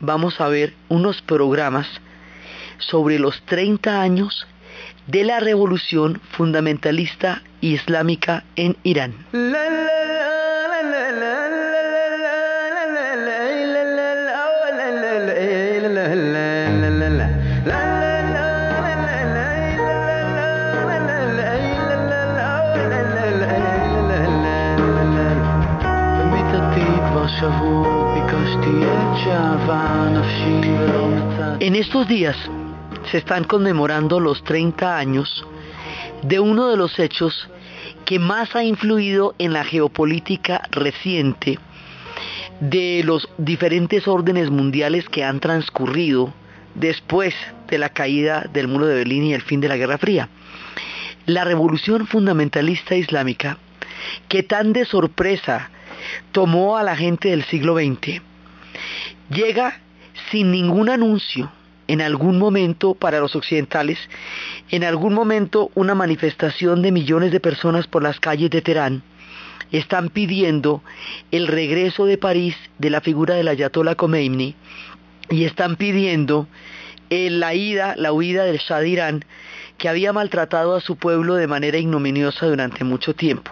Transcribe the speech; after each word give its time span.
vamos 0.00 0.40
a 0.40 0.48
ver 0.48 0.74
unos 0.88 1.22
programas 1.22 1.86
sobre 2.78 3.18
los 3.18 3.40
30 3.42 4.00
años 4.00 4.46
de 5.06 5.24
la 5.24 5.40
revolución 5.40 6.20
fundamentalista 6.32 7.42
islámica 7.60 8.44
en 8.56 8.76
Irán. 8.82 9.14
En 31.60 31.76
estos 31.76 32.08
días 32.08 32.36
se 33.10 33.18
están 33.18 33.44
conmemorando 33.44 34.18
los 34.18 34.42
30 34.44 34.96
años 34.96 35.44
de 36.22 36.40
uno 36.40 36.68
de 36.68 36.76
los 36.76 36.98
hechos 36.98 37.48
que 38.04 38.18
más 38.18 38.56
ha 38.56 38.64
influido 38.64 39.34
en 39.38 39.52
la 39.52 39.64
geopolítica 39.64 40.62
reciente 40.70 41.58
de 42.60 43.02
los 43.04 43.28
diferentes 43.38 44.08
órdenes 44.08 44.50
mundiales 44.50 45.08
que 45.08 45.22
han 45.22 45.38
transcurrido 45.38 46.32
después 46.74 47.34
de 47.68 47.78
la 47.78 47.90
caída 47.90 48.46
del 48.52 48.68
muro 48.68 48.86
de 48.86 48.96
Berlín 48.96 49.24
y 49.24 49.34
el 49.34 49.42
fin 49.42 49.60
de 49.60 49.68
la 49.68 49.76
Guerra 49.76 49.98
Fría. 49.98 50.28
La 51.26 51.44
revolución 51.44 52.06
fundamentalista 52.06 52.96
islámica, 52.96 53.58
que 54.28 54.42
tan 54.42 54.72
de 54.72 54.84
sorpresa 54.84 55.70
tomó 56.32 56.76
a 56.76 56.82
la 56.82 56.96
gente 56.96 57.28
del 57.28 57.44
siglo 57.44 57.76
XX, 57.76 58.22
llega 59.30 59.80
sin 60.30 60.50
ningún 60.50 60.88
anuncio 60.88 61.50
en 61.88 62.00
algún 62.00 62.38
momento 62.38 62.94
para 62.94 63.20
los 63.20 63.34
occidentales, 63.34 63.98
en 64.70 64.84
algún 64.84 65.14
momento 65.14 65.70
una 65.74 65.94
manifestación 65.94 66.82
de 66.82 66.92
millones 66.92 67.32
de 67.32 67.40
personas 67.40 67.86
por 67.86 68.02
las 68.02 68.20
calles 68.20 68.50
de 68.50 68.62
Teherán 68.62 69.02
están 69.72 70.08
pidiendo 70.08 70.82
el 71.30 71.46
regreso 71.46 72.04
de 72.04 72.18
París 72.18 72.56
de 72.78 72.90
la 72.90 73.00
figura 73.00 73.34
del 73.34 73.48
Ayatollah 73.48 73.94
Khomeini 73.94 74.54
y 75.30 75.44
están 75.44 75.76
pidiendo 75.76 76.48
la 77.08 77.54
ida, 77.54 77.94
la 77.96 78.12
huida 78.12 78.44
del 78.44 78.58
Shah 78.58 78.80
de 78.80 78.88
Irán 78.88 79.24
que 79.78 79.88
había 79.88 80.12
maltratado 80.12 80.76
a 80.76 80.80
su 80.80 80.96
pueblo 80.96 81.34
de 81.34 81.46
manera 81.46 81.78
ignominiosa 81.78 82.46
durante 82.46 82.84
mucho 82.84 83.14
tiempo. 83.14 83.50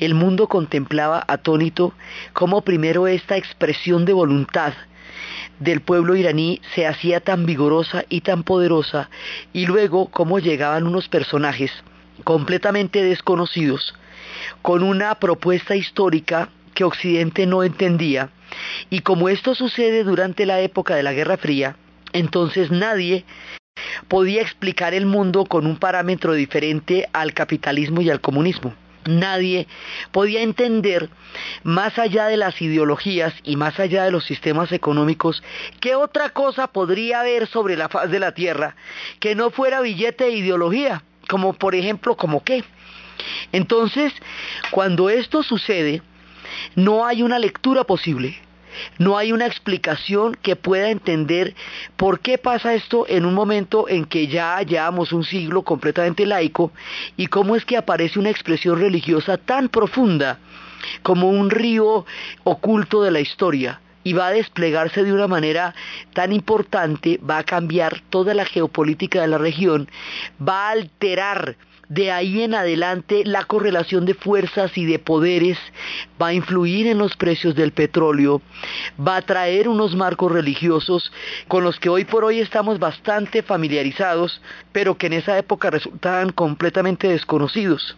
El 0.00 0.14
mundo 0.14 0.48
contemplaba 0.48 1.22
atónito 1.28 1.92
cómo 2.32 2.62
primero 2.62 3.06
esta 3.06 3.36
expresión 3.36 4.06
de 4.06 4.14
voluntad 4.14 4.72
del 5.58 5.82
pueblo 5.82 6.16
iraní 6.16 6.62
se 6.74 6.86
hacía 6.86 7.20
tan 7.20 7.44
vigorosa 7.44 8.06
y 8.08 8.22
tan 8.22 8.42
poderosa 8.42 9.10
y 9.52 9.66
luego 9.66 10.06
cómo 10.06 10.38
llegaban 10.38 10.86
unos 10.86 11.08
personajes 11.08 11.70
completamente 12.24 13.02
desconocidos 13.02 13.94
con 14.62 14.82
una 14.82 15.14
propuesta 15.16 15.76
histórica 15.76 16.48
que 16.72 16.84
Occidente 16.84 17.44
no 17.44 17.62
entendía 17.62 18.30
y 18.88 19.00
como 19.00 19.28
esto 19.28 19.54
sucede 19.54 20.02
durante 20.02 20.46
la 20.46 20.60
época 20.60 20.94
de 20.94 21.02
la 21.02 21.12
Guerra 21.12 21.36
Fría, 21.36 21.76
entonces 22.14 22.70
nadie 22.70 23.26
podía 24.08 24.40
explicar 24.40 24.94
el 24.94 25.04
mundo 25.04 25.44
con 25.44 25.66
un 25.66 25.76
parámetro 25.76 26.32
diferente 26.32 27.06
al 27.12 27.34
capitalismo 27.34 28.00
y 28.00 28.08
al 28.08 28.22
comunismo. 28.22 28.74
Nadie 29.06 29.66
podía 30.12 30.42
entender, 30.42 31.08
más 31.62 31.98
allá 31.98 32.26
de 32.26 32.36
las 32.36 32.60
ideologías 32.60 33.32
y 33.44 33.56
más 33.56 33.80
allá 33.80 34.04
de 34.04 34.10
los 34.10 34.24
sistemas 34.24 34.72
económicos, 34.72 35.42
qué 35.80 35.94
otra 35.94 36.30
cosa 36.30 36.66
podría 36.66 37.20
haber 37.20 37.46
sobre 37.46 37.76
la 37.76 37.88
faz 37.88 38.10
de 38.10 38.20
la 38.20 38.32
Tierra 38.32 38.76
que 39.18 39.34
no 39.34 39.50
fuera 39.50 39.80
billete 39.80 40.24
de 40.24 40.32
ideología, 40.32 41.02
como 41.28 41.54
por 41.54 41.74
ejemplo, 41.74 42.16
como 42.16 42.44
qué. 42.44 42.62
Entonces, 43.52 44.12
cuando 44.70 45.08
esto 45.08 45.42
sucede, 45.42 46.02
no 46.74 47.06
hay 47.06 47.22
una 47.22 47.38
lectura 47.38 47.84
posible 47.84 48.38
no 48.98 49.16
hay 49.16 49.32
una 49.32 49.46
explicación 49.46 50.36
que 50.42 50.56
pueda 50.56 50.90
entender 50.90 51.54
por 51.96 52.20
qué 52.20 52.38
pasa 52.38 52.74
esto 52.74 53.06
en 53.08 53.24
un 53.24 53.34
momento 53.34 53.88
en 53.88 54.04
que 54.04 54.26
ya 54.26 54.60
llevamos 54.62 55.12
un 55.12 55.24
siglo 55.24 55.62
completamente 55.62 56.26
laico 56.26 56.72
y 57.16 57.26
cómo 57.26 57.56
es 57.56 57.64
que 57.64 57.76
aparece 57.76 58.18
una 58.18 58.30
expresión 58.30 58.78
religiosa 58.78 59.36
tan 59.36 59.68
profunda 59.68 60.38
como 61.02 61.28
un 61.30 61.50
río 61.50 62.06
oculto 62.44 63.02
de 63.02 63.10
la 63.10 63.20
historia 63.20 63.80
y 64.02 64.14
va 64.14 64.28
a 64.28 64.32
desplegarse 64.32 65.04
de 65.04 65.12
una 65.12 65.28
manera 65.28 65.74
tan 66.14 66.32
importante, 66.32 67.18
va 67.18 67.38
a 67.38 67.44
cambiar 67.44 68.00
toda 68.08 68.34
la 68.34 68.44
geopolítica 68.44 69.20
de 69.20 69.28
la 69.28 69.38
región, 69.38 69.88
va 70.40 70.68
a 70.68 70.72
alterar 70.72 71.56
de 71.90 72.12
ahí 72.12 72.42
en 72.42 72.54
adelante 72.54 73.24
la 73.26 73.44
correlación 73.44 74.06
de 74.06 74.14
fuerzas 74.14 74.78
y 74.78 74.86
de 74.86 75.00
poderes 75.00 75.58
va 76.22 76.28
a 76.28 76.32
influir 76.32 76.86
en 76.86 76.98
los 76.98 77.16
precios 77.16 77.56
del 77.56 77.72
petróleo, 77.72 78.40
va 78.96 79.16
a 79.16 79.22
traer 79.22 79.68
unos 79.68 79.96
marcos 79.96 80.30
religiosos 80.30 81.12
con 81.48 81.64
los 81.64 81.80
que 81.80 81.88
hoy 81.88 82.04
por 82.04 82.24
hoy 82.24 82.38
estamos 82.38 82.78
bastante 82.78 83.42
familiarizados, 83.42 84.40
pero 84.70 84.96
que 84.96 85.08
en 85.08 85.14
esa 85.14 85.36
época 85.36 85.68
resultaban 85.68 86.30
completamente 86.30 87.08
desconocidos. 87.08 87.96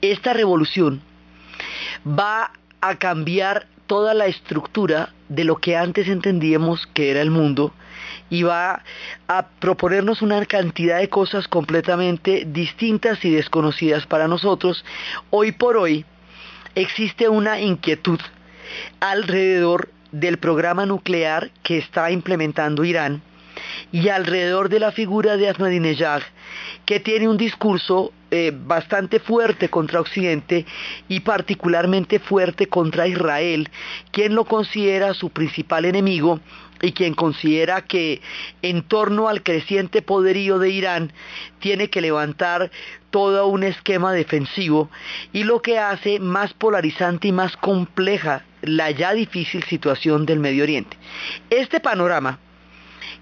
Esta 0.00 0.32
revolución 0.32 1.02
va 2.06 2.52
a 2.80 2.94
cambiar 2.98 3.66
toda 3.88 4.14
la 4.14 4.26
estructura 4.26 5.12
de 5.28 5.42
lo 5.42 5.56
que 5.56 5.76
antes 5.76 6.06
entendíamos 6.06 6.86
que 6.94 7.10
era 7.10 7.20
el 7.20 7.32
mundo 7.32 7.74
y 8.30 8.44
va 8.44 8.82
a 9.28 9.46
proponernos 9.58 10.22
una 10.22 10.44
cantidad 10.46 10.98
de 11.00 11.08
cosas 11.08 11.48
completamente 11.48 12.44
distintas 12.46 13.24
y 13.24 13.30
desconocidas 13.30 14.06
para 14.06 14.28
nosotros. 14.28 14.84
Hoy 15.30 15.52
por 15.52 15.76
hoy 15.76 16.04
existe 16.74 17.28
una 17.28 17.60
inquietud 17.60 18.20
alrededor 19.00 19.90
del 20.12 20.38
programa 20.38 20.86
nuclear 20.86 21.50
que 21.62 21.78
está 21.78 22.10
implementando 22.10 22.84
Irán 22.84 23.22
y 23.92 24.08
alrededor 24.08 24.68
de 24.68 24.80
la 24.80 24.92
figura 24.92 25.36
de 25.36 25.48
Ahmadinejad, 25.48 26.22
que 26.84 27.00
tiene 27.00 27.28
un 27.28 27.36
discurso 27.36 28.12
eh, 28.30 28.52
bastante 28.54 29.18
fuerte 29.18 29.68
contra 29.68 30.00
Occidente 30.00 30.64
y 31.08 31.20
particularmente 31.20 32.20
fuerte 32.20 32.68
contra 32.68 33.08
Israel, 33.08 33.68
quien 34.12 34.34
lo 34.34 34.44
considera 34.44 35.14
su 35.14 35.30
principal 35.30 35.84
enemigo 35.84 36.40
y 36.82 36.92
quien 36.92 37.14
considera 37.14 37.82
que 37.82 38.20
en 38.62 38.82
torno 38.82 39.28
al 39.28 39.42
creciente 39.42 40.02
poderío 40.02 40.58
de 40.58 40.70
Irán 40.70 41.12
tiene 41.58 41.90
que 41.90 42.00
levantar 42.00 42.70
todo 43.10 43.46
un 43.46 43.62
esquema 43.62 44.12
defensivo 44.12 44.90
y 45.32 45.44
lo 45.44 45.62
que 45.62 45.78
hace 45.78 46.20
más 46.20 46.54
polarizante 46.54 47.28
y 47.28 47.32
más 47.32 47.56
compleja 47.56 48.44
la 48.62 48.90
ya 48.90 49.12
difícil 49.12 49.64
situación 49.64 50.26
del 50.26 50.40
Medio 50.40 50.62
Oriente. 50.62 50.96
Este 51.50 51.80
panorama 51.80 52.38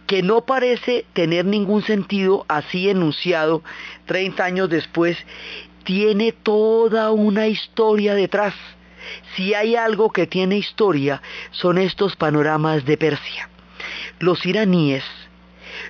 que 0.09 0.23
no 0.23 0.41
parece 0.41 1.05
tener 1.13 1.45
ningún 1.45 1.83
sentido 1.83 2.47
así 2.49 2.89
enunciado 2.89 3.63
30 4.07 4.43
años 4.43 4.71
después, 4.71 5.19
tiene 5.85 6.33
toda 6.33 7.13
una 7.13 7.47
historia 7.47 8.15
detrás. 8.15 8.55
Si 9.35 9.55
hay 9.55 9.77
algo 9.77 10.11
que 10.11 10.27
tiene 10.27 10.59
historia, 10.59 11.23
son 11.51 11.79
estos 11.79 12.17
panoramas 12.17 12.85
de 12.85 12.97
Persia. 12.97 13.49
Los 14.19 14.45
iraníes 14.47 15.05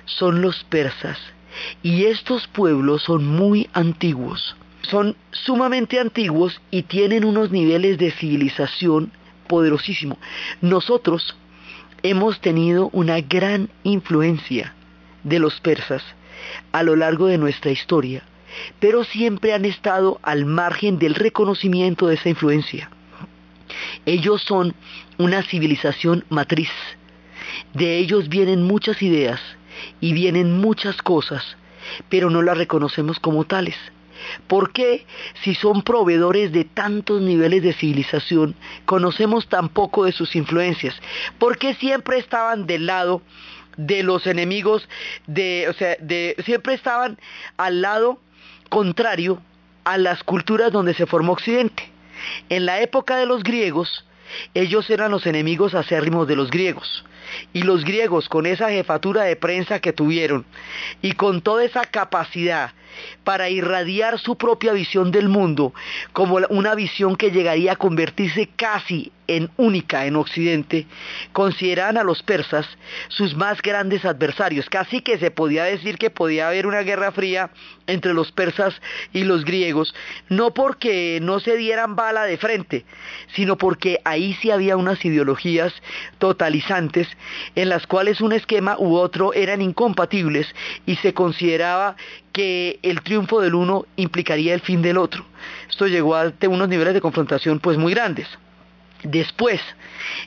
son 0.05 0.41
los 0.41 0.63
persas 0.65 1.17
y 1.83 2.05
estos 2.05 2.47
pueblos 2.47 3.03
son 3.03 3.25
muy 3.25 3.69
antiguos. 3.73 4.55
Son 4.81 5.15
sumamente 5.31 5.99
antiguos 5.99 6.61
y 6.71 6.83
tienen 6.83 7.25
unos 7.25 7.51
niveles 7.51 7.97
de 7.97 8.11
civilización 8.11 9.11
poderosísimo. 9.47 10.17
Nosotros 10.61 11.35
hemos 12.03 12.39
tenido 12.39 12.89
una 12.93 13.19
gran 13.21 13.69
influencia 13.83 14.73
de 15.23 15.39
los 15.39 15.59
persas 15.59 16.03
a 16.71 16.83
lo 16.83 16.95
largo 16.95 17.27
de 17.27 17.37
nuestra 17.37 17.71
historia, 17.71 18.23
pero 18.79 19.03
siempre 19.03 19.53
han 19.53 19.65
estado 19.65 20.19
al 20.23 20.45
margen 20.45 20.97
del 20.97 21.15
reconocimiento 21.15 22.07
de 22.07 22.15
esa 22.15 22.29
influencia. 22.29 22.89
Ellos 24.05 24.41
son 24.41 24.73
una 25.17 25.43
civilización 25.43 26.25
matriz 26.29 26.69
De 27.73 27.97
ellos 27.97 28.29
vienen 28.29 28.63
muchas 28.63 29.01
ideas 29.01 29.39
y 30.01 30.13
vienen 30.13 30.59
muchas 30.59 31.01
cosas, 31.01 31.57
pero 32.09 32.29
no 32.29 32.41
las 32.41 32.57
reconocemos 32.57 33.19
como 33.19 33.45
tales. 33.45 33.75
¿Por 34.47 34.71
qué, 34.71 35.05
si 35.43 35.55
son 35.55 35.81
proveedores 35.81 36.51
de 36.51 36.65
tantos 36.65 37.21
niveles 37.21 37.63
de 37.63 37.73
civilización, 37.73 38.55
conocemos 38.85 39.47
tan 39.47 39.69
poco 39.69 40.05
de 40.05 40.11
sus 40.11 40.35
influencias? 40.35 40.95
¿Por 41.37 41.57
qué 41.57 41.73
siempre 41.75 42.17
estaban 42.17 42.67
del 42.67 42.85
lado 42.85 43.21
de 43.77 44.03
los 44.03 44.27
enemigos, 44.27 44.87
de, 45.27 45.67
o 45.69 45.73
sea, 45.73 45.95
de, 46.01 46.35
siempre 46.43 46.73
estaban 46.73 47.17
al 47.57 47.81
lado 47.81 48.19
contrario 48.69 49.41
a 49.85 49.97
las 49.97 50.23
culturas 50.23 50.71
donde 50.71 50.93
se 50.93 51.05
formó 51.05 51.33
Occidente? 51.33 51.89
En 52.49 52.65
la 52.65 52.81
época 52.81 53.17
de 53.17 53.25
los 53.25 53.43
griegos, 53.43 54.05
ellos 54.53 54.89
eran 54.89 55.11
los 55.11 55.25
enemigos 55.25 55.73
acérrimos 55.73 56.27
de 56.27 56.35
los 56.35 56.49
griegos. 56.49 57.05
Y 57.53 57.61
los 57.61 57.83
griegos, 57.83 58.27
con 58.27 58.45
esa 58.45 58.69
jefatura 58.69 59.23
de 59.23 59.35
prensa 59.35 59.79
que 59.79 59.93
tuvieron 59.93 60.45
y 61.01 61.11
con 61.11 61.41
toda 61.41 61.63
esa 61.63 61.85
capacidad 61.85 62.73
para 63.23 63.49
irradiar 63.49 64.19
su 64.19 64.37
propia 64.37 64.73
visión 64.73 65.11
del 65.11 65.29
mundo 65.29 65.73
como 66.13 66.39
una 66.49 66.75
visión 66.75 67.15
que 67.15 67.31
llegaría 67.31 67.73
a 67.73 67.75
convertirse 67.75 68.49
casi 68.55 69.11
en 69.29 69.49
única 69.57 70.07
en 70.07 70.15
Occidente, 70.15 70.87
consideraban 71.33 71.97
a 71.97 72.03
los 72.03 72.23
persas 72.23 72.65
sus 73.09 73.35
más 73.35 73.61
grandes 73.61 74.03
adversarios. 74.03 74.67
Casi 74.69 75.01
que 75.01 75.19
se 75.19 75.29
podía 75.29 75.65
decir 75.65 75.99
que 75.99 76.09
podía 76.09 76.47
haber 76.47 76.65
una 76.65 76.81
guerra 76.81 77.11
fría 77.11 77.51
entre 77.85 78.13
los 78.13 78.31
persas 78.31 78.73
y 79.13 79.23
los 79.23 79.45
griegos, 79.45 79.93
no 80.29 80.53
porque 80.53 81.19
no 81.21 81.39
se 81.39 81.57
dieran 81.57 81.95
bala 81.95 82.23
de 82.23 82.37
frente, 82.37 82.85
sino 83.35 83.55
porque 83.55 83.99
ahí 84.03 84.35
sí 84.41 84.49
había 84.49 84.77
unas 84.77 85.03
ideologías 85.05 85.73
totalizantes 86.17 87.07
en 87.55 87.69
las 87.69 87.85
cuales 87.85 88.21
un 88.21 88.33
esquema 88.33 88.77
u 88.79 88.95
otro 88.95 89.33
eran 89.33 89.61
incompatibles 89.61 90.47
y 90.87 90.95
se 90.97 91.13
consideraba 91.13 91.95
que 92.31 92.79
el 92.83 93.01
triunfo 93.01 93.41
del 93.41 93.55
uno 93.55 93.85
implicaría 93.95 94.53
el 94.53 94.61
fin 94.61 94.81
del 94.81 94.97
otro. 94.97 95.25
Esto 95.69 95.87
llegó 95.87 96.15
a 96.15 96.31
unos 96.47 96.69
niveles 96.69 96.93
de 96.93 97.01
confrontación 97.01 97.59
pues 97.59 97.77
muy 97.77 97.93
grandes. 97.93 98.27
Después, 99.03 99.61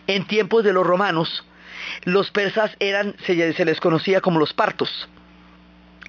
en 0.06 0.26
tiempos 0.26 0.64
de 0.64 0.72
los 0.72 0.86
romanos, 0.86 1.44
los 2.04 2.30
persas 2.30 2.74
eran, 2.80 3.14
se, 3.26 3.52
se 3.52 3.64
les 3.64 3.80
conocía 3.80 4.20
como 4.20 4.38
los 4.38 4.52
partos. 4.52 5.08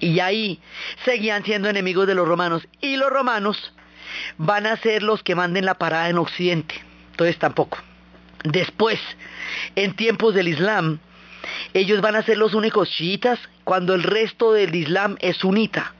Y 0.00 0.20
ahí 0.20 0.60
seguían 1.04 1.44
siendo 1.44 1.68
enemigos 1.68 2.06
de 2.06 2.14
los 2.14 2.26
romanos. 2.26 2.66
Y 2.80 2.96
los 2.96 3.10
romanos 3.10 3.72
van 4.38 4.66
a 4.66 4.76
ser 4.76 5.02
los 5.02 5.22
que 5.22 5.34
manden 5.34 5.64
la 5.64 5.74
parada 5.74 6.08
en 6.08 6.18
Occidente. 6.18 6.74
Entonces 7.12 7.38
tampoco. 7.38 7.78
Después, 8.44 9.00
en 9.76 9.94
tiempos 9.94 10.34
del 10.34 10.48
Islam, 10.48 10.98
ellos 11.72 12.00
van 12.00 12.16
a 12.16 12.22
ser 12.22 12.38
los 12.38 12.54
únicos 12.54 12.90
chiitas 12.90 13.38
cuando 13.64 13.94
el 13.94 14.02
resto 14.02 14.52
del 14.52 14.74
Islam 14.74 15.16
es 15.20 15.36
sunita. 15.36 15.94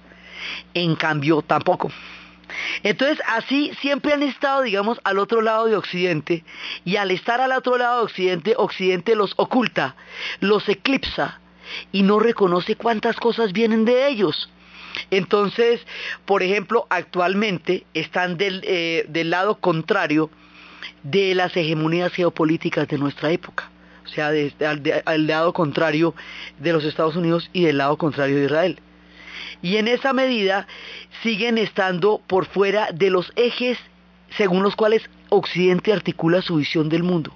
En 0.75 0.95
cambio, 0.95 1.43
tampoco. 1.43 1.91
Entonces, 2.83 3.21
así 3.27 3.73
siempre 3.81 4.13
han 4.13 4.23
estado, 4.23 4.63
digamos, 4.63 5.01
al 5.05 5.19
otro 5.19 5.41
lado 5.41 5.67
de 5.67 5.77
Occidente, 5.77 6.45
y 6.85 6.97
al 6.97 7.11
estar 7.11 7.41
al 7.41 7.53
otro 7.53 7.79
lado 7.79 7.99
de 7.99 8.05
Occidente, 8.05 8.55
Occidente 8.57 9.17
los 9.17 9.33
oculta, 9.37 9.97
los 10.41 10.69
eclipsa, 10.69 11.41
y 11.93 12.03
no 12.03 12.19
reconoce 12.19 12.77
cuántas 12.77 13.17
cosas 13.17 13.53
vienen 13.53 13.85
de 13.85 14.09
ellos. 14.09 14.51
Entonces, 15.11 15.81
por 16.25 16.43
ejemplo, 16.43 16.87
actualmente 16.91 17.85
están 17.95 18.37
del, 18.37 18.61
eh, 18.65 19.07
del 19.09 19.31
lado 19.31 19.57
contrario 19.57 20.31
de 21.03 21.35
las 21.35 21.57
hegemonías 21.57 22.13
geopolíticas 22.13 22.87
de 22.87 22.99
nuestra 22.99 23.31
época 23.31 23.71
o 24.05 24.09
sea, 24.09 24.31
al, 25.07 25.27
lado 25.27 25.53
contrario 25.53 26.15
de 26.59 26.73
los 26.73 26.85
Estados 26.85 27.17
Unidos 27.17 27.49
y 27.53 27.65
del 27.65 27.79
lado 27.79 27.97
contrario 27.97 28.37
de 28.37 28.45
Israel. 28.45 28.79
Y 29.63 29.77
en 29.77 29.89
esa 29.89 30.13
medida 30.13 30.67
siguen 31.23 31.59
estando 31.59 32.21
por 32.27 32.47
fuera 32.47 32.89
de 32.93 33.11
los 33.11 33.33
ejes 33.37 33.79
según 34.37 34.63
los 34.63 34.77
cuales 34.77 35.03
Occidente 35.29 35.93
articula 35.93 36.43
su 36.43 36.57
visión 36.57 36.89
del 36.89 37.03
mundo, 37.03 37.33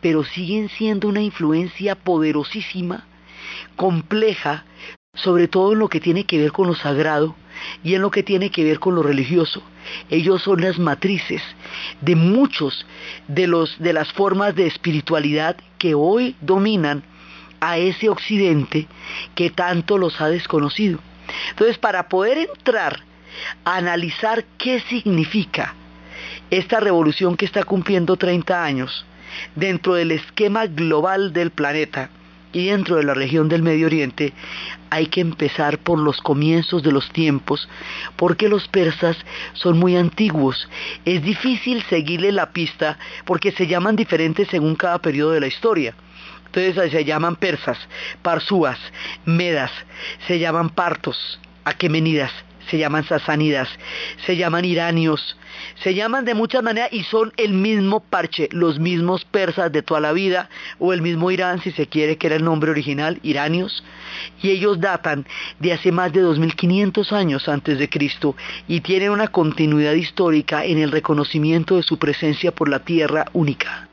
pero 0.00 0.24
siguen 0.24 0.68
siendo 0.68 1.08
una 1.08 1.20
influencia 1.20 1.94
poderosísima, 1.94 3.06
compleja, 3.76 4.64
sobre 5.14 5.48
todo 5.48 5.72
en 5.72 5.78
lo 5.78 5.88
que 5.88 6.00
tiene 6.00 6.24
que 6.24 6.38
ver 6.38 6.52
con 6.52 6.66
lo 6.66 6.74
sagrado 6.74 7.34
y 7.82 7.94
en 7.94 8.02
lo 8.02 8.10
que 8.10 8.22
tiene 8.22 8.50
que 8.50 8.64
ver 8.64 8.78
con 8.78 8.94
lo 8.94 9.02
religioso. 9.02 9.62
Ellos 10.10 10.42
son 10.42 10.60
las 10.60 10.78
matrices 10.78 11.42
de 12.00 12.16
muchos 12.16 12.86
de, 13.28 13.46
los, 13.46 13.78
de 13.78 13.92
las 13.92 14.12
formas 14.12 14.54
de 14.54 14.66
espiritualidad 14.66 15.56
que 15.78 15.94
hoy 15.94 16.34
dominan 16.40 17.02
a 17.60 17.78
ese 17.78 18.08
occidente 18.08 18.86
que 19.34 19.50
tanto 19.50 19.98
los 19.98 20.20
ha 20.20 20.28
desconocido. 20.28 20.98
Entonces, 21.50 21.78
para 21.78 22.08
poder 22.08 22.38
entrar 22.38 23.02
a 23.64 23.76
analizar 23.76 24.44
qué 24.58 24.80
significa 24.80 25.74
esta 26.50 26.80
revolución 26.80 27.36
que 27.36 27.44
está 27.44 27.64
cumpliendo 27.64 28.16
30 28.16 28.64
años 28.64 29.04
dentro 29.54 29.94
del 29.94 30.12
esquema 30.12 30.66
global 30.66 31.32
del 31.32 31.50
planeta, 31.50 32.10
y 32.56 32.68
dentro 32.68 32.96
de 32.96 33.04
la 33.04 33.12
región 33.12 33.50
del 33.50 33.62
Medio 33.62 33.86
Oriente 33.86 34.32
hay 34.88 35.08
que 35.08 35.20
empezar 35.20 35.76
por 35.76 35.98
los 35.98 36.22
comienzos 36.22 36.82
de 36.82 36.90
los 36.90 37.10
tiempos, 37.10 37.68
porque 38.16 38.48
los 38.48 38.66
persas 38.66 39.18
son 39.52 39.78
muy 39.78 39.94
antiguos. 39.94 40.66
Es 41.04 41.22
difícil 41.22 41.82
seguirle 41.82 42.32
la 42.32 42.52
pista 42.52 42.98
porque 43.26 43.52
se 43.52 43.66
llaman 43.66 43.94
diferentes 43.94 44.48
según 44.48 44.74
cada 44.74 44.98
periodo 45.00 45.32
de 45.32 45.40
la 45.40 45.48
historia. 45.48 45.94
Entonces 46.46 46.90
se 46.90 47.04
llaman 47.04 47.36
persas, 47.36 47.76
parsúas, 48.22 48.78
medas, 49.26 49.70
se 50.26 50.38
llaman 50.38 50.70
partos, 50.70 51.38
aquemenidas, 51.64 52.32
se 52.70 52.78
llaman 52.78 53.04
sasánidas, 53.04 53.68
se 54.24 54.36
llaman 54.36 54.64
iranios, 54.64 55.36
se 55.82 55.94
llaman 55.94 56.24
de 56.24 56.34
muchas 56.34 56.62
maneras 56.62 56.92
y 56.92 57.02
son 57.04 57.32
el 57.36 57.52
mismo 57.52 58.00
parche, 58.00 58.48
los 58.52 58.78
mismos 58.78 59.24
persas 59.24 59.72
de 59.72 59.82
toda 59.82 60.00
la 60.00 60.12
vida, 60.12 60.48
o 60.78 60.92
el 60.92 61.02
mismo 61.02 61.30
Irán, 61.30 61.60
si 61.62 61.70
se 61.72 61.86
quiere, 61.86 62.16
que 62.16 62.26
era 62.26 62.36
el 62.36 62.44
nombre 62.44 62.70
original, 62.70 63.18
iranios, 63.22 63.84
y 64.42 64.50
ellos 64.50 64.80
datan 64.80 65.26
de 65.58 65.72
hace 65.72 65.92
más 65.92 66.12
de 66.12 66.20
2500 66.20 67.12
años 67.12 67.48
antes 67.48 67.78
de 67.78 67.88
Cristo 67.88 68.36
y 68.68 68.80
tienen 68.80 69.10
una 69.10 69.28
continuidad 69.28 69.94
histórica 69.94 70.64
en 70.64 70.78
el 70.78 70.90
reconocimiento 70.90 71.76
de 71.76 71.82
su 71.82 71.98
presencia 71.98 72.52
por 72.52 72.68
la 72.68 72.80
tierra 72.80 73.26
única. 73.32 73.88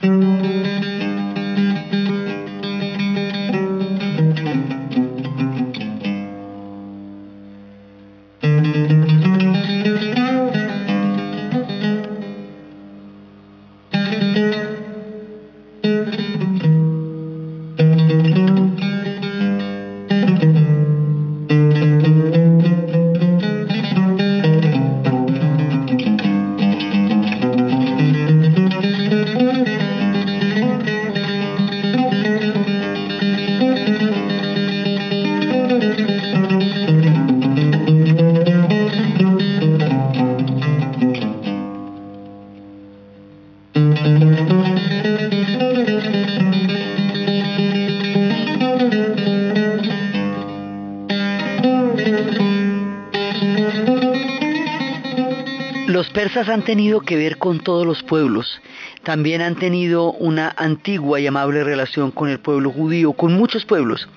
Han 56.64 56.68
tenido 56.68 57.02
que 57.02 57.18
ver 57.18 57.40
con 57.40 57.60
todos 57.60 57.86
los 57.86 58.04
pueblos. 58.04 58.62
También 59.04 59.42
han 59.42 59.56
tenido 59.56 60.14
una 60.14 60.56
antigua 60.56 61.20
y 61.20 61.28
amable 61.28 61.62
relación 61.62 62.10
con 62.10 62.30
el 62.30 62.40
pueblo 62.40 62.72
judío, 62.72 63.12
con 63.12 63.34
muchos 63.34 63.66
pueblos. 63.66 64.08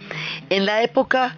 En 0.49 0.65
la 0.65 0.85
época 0.85 1.35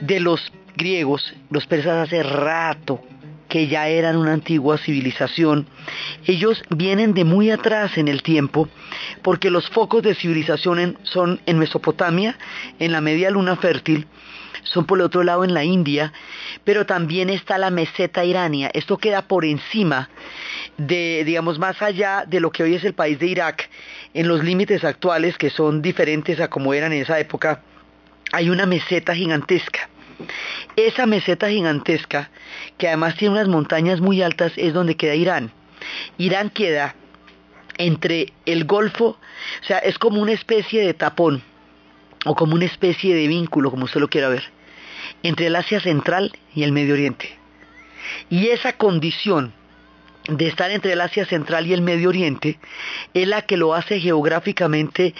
de 0.00 0.18
los 0.18 0.52
griegos, 0.74 1.34
los 1.50 1.68
persas 1.68 2.08
hace 2.08 2.24
rato 2.24 3.00
que 3.48 3.68
ya 3.68 3.86
eran 3.86 4.16
una 4.16 4.32
antigua 4.32 4.76
civilización, 4.76 5.68
ellos 6.26 6.62
vienen 6.70 7.14
de 7.14 7.24
muy 7.24 7.50
atrás 7.50 7.96
en 7.98 8.08
el 8.08 8.22
tiempo, 8.22 8.68
porque 9.22 9.50
los 9.50 9.68
focos 9.70 10.02
de 10.02 10.14
civilización 10.14 10.98
son 11.02 11.40
en 11.46 11.58
Mesopotamia, 11.58 12.36
en 12.78 12.92
la 12.92 13.00
media 13.00 13.30
luna 13.30 13.56
fértil, 13.56 14.06
son 14.62 14.84
por 14.84 14.98
el 14.98 15.04
otro 15.04 15.22
lado 15.22 15.44
en 15.44 15.54
la 15.54 15.64
India, 15.64 16.12
pero 16.64 16.86
también 16.86 17.30
está 17.30 17.58
la 17.58 17.70
meseta 17.70 18.24
irania. 18.24 18.70
Esto 18.74 18.98
queda 18.98 19.22
por 19.22 19.44
encima 19.44 20.10
de, 20.76 21.22
digamos, 21.24 21.58
más 21.58 21.80
allá 21.82 22.24
de 22.26 22.40
lo 22.40 22.50
que 22.50 22.62
hoy 22.62 22.74
es 22.74 22.84
el 22.84 22.94
país 22.94 23.18
de 23.18 23.26
Irak, 23.26 23.68
en 24.14 24.28
los 24.28 24.42
límites 24.42 24.84
actuales 24.84 25.38
que 25.38 25.50
son 25.50 25.82
diferentes 25.82 26.40
a 26.40 26.48
como 26.48 26.74
eran 26.74 26.92
en 26.92 27.02
esa 27.02 27.18
época, 27.18 27.62
hay 28.32 28.50
una 28.50 28.66
meseta 28.66 29.14
gigantesca. 29.14 29.88
Esa 30.76 31.06
meseta 31.06 31.48
gigantesca, 31.48 32.30
que 32.78 32.88
además 32.88 33.16
tiene 33.16 33.34
unas 33.34 33.48
montañas 33.48 34.00
muy 34.00 34.22
altas, 34.22 34.52
es 34.56 34.72
donde 34.72 34.96
queda 34.96 35.14
Irán. 35.14 35.52
Irán 36.18 36.50
queda 36.50 36.94
entre 37.78 38.32
el 38.46 38.64
Golfo, 38.64 39.06
o 39.62 39.64
sea, 39.64 39.78
es 39.78 39.98
como 39.98 40.20
una 40.20 40.32
especie 40.32 40.84
de 40.84 40.94
tapón, 40.94 41.42
o 42.26 42.34
como 42.34 42.54
una 42.54 42.66
especie 42.66 43.14
de 43.14 43.26
vínculo, 43.26 43.70
como 43.70 43.84
usted 43.84 44.00
lo 44.00 44.08
quiera 44.08 44.28
ver, 44.28 44.44
entre 45.22 45.46
el 45.46 45.56
Asia 45.56 45.80
Central 45.80 46.32
y 46.54 46.62
el 46.62 46.72
Medio 46.72 46.94
Oriente. 46.94 47.38
Y 48.28 48.48
esa 48.48 48.74
condición 48.74 49.52
de 50.28 50.46
estar 50.46 50.70
entre 50.70 50.92
el 50.92 51.00
Asia 51.00 51.24
Central 51.24 51.66
y 51.66 51.72
el 51.72 51.80
Medio 51.80 52.10
Oriente 52.10 52.58
es 53.14 53.26
la 53.26 53.42
que 53.42 53.56
lo 53.56 53.74
hace 53.74 54.00
geográficamente 54.00 55.14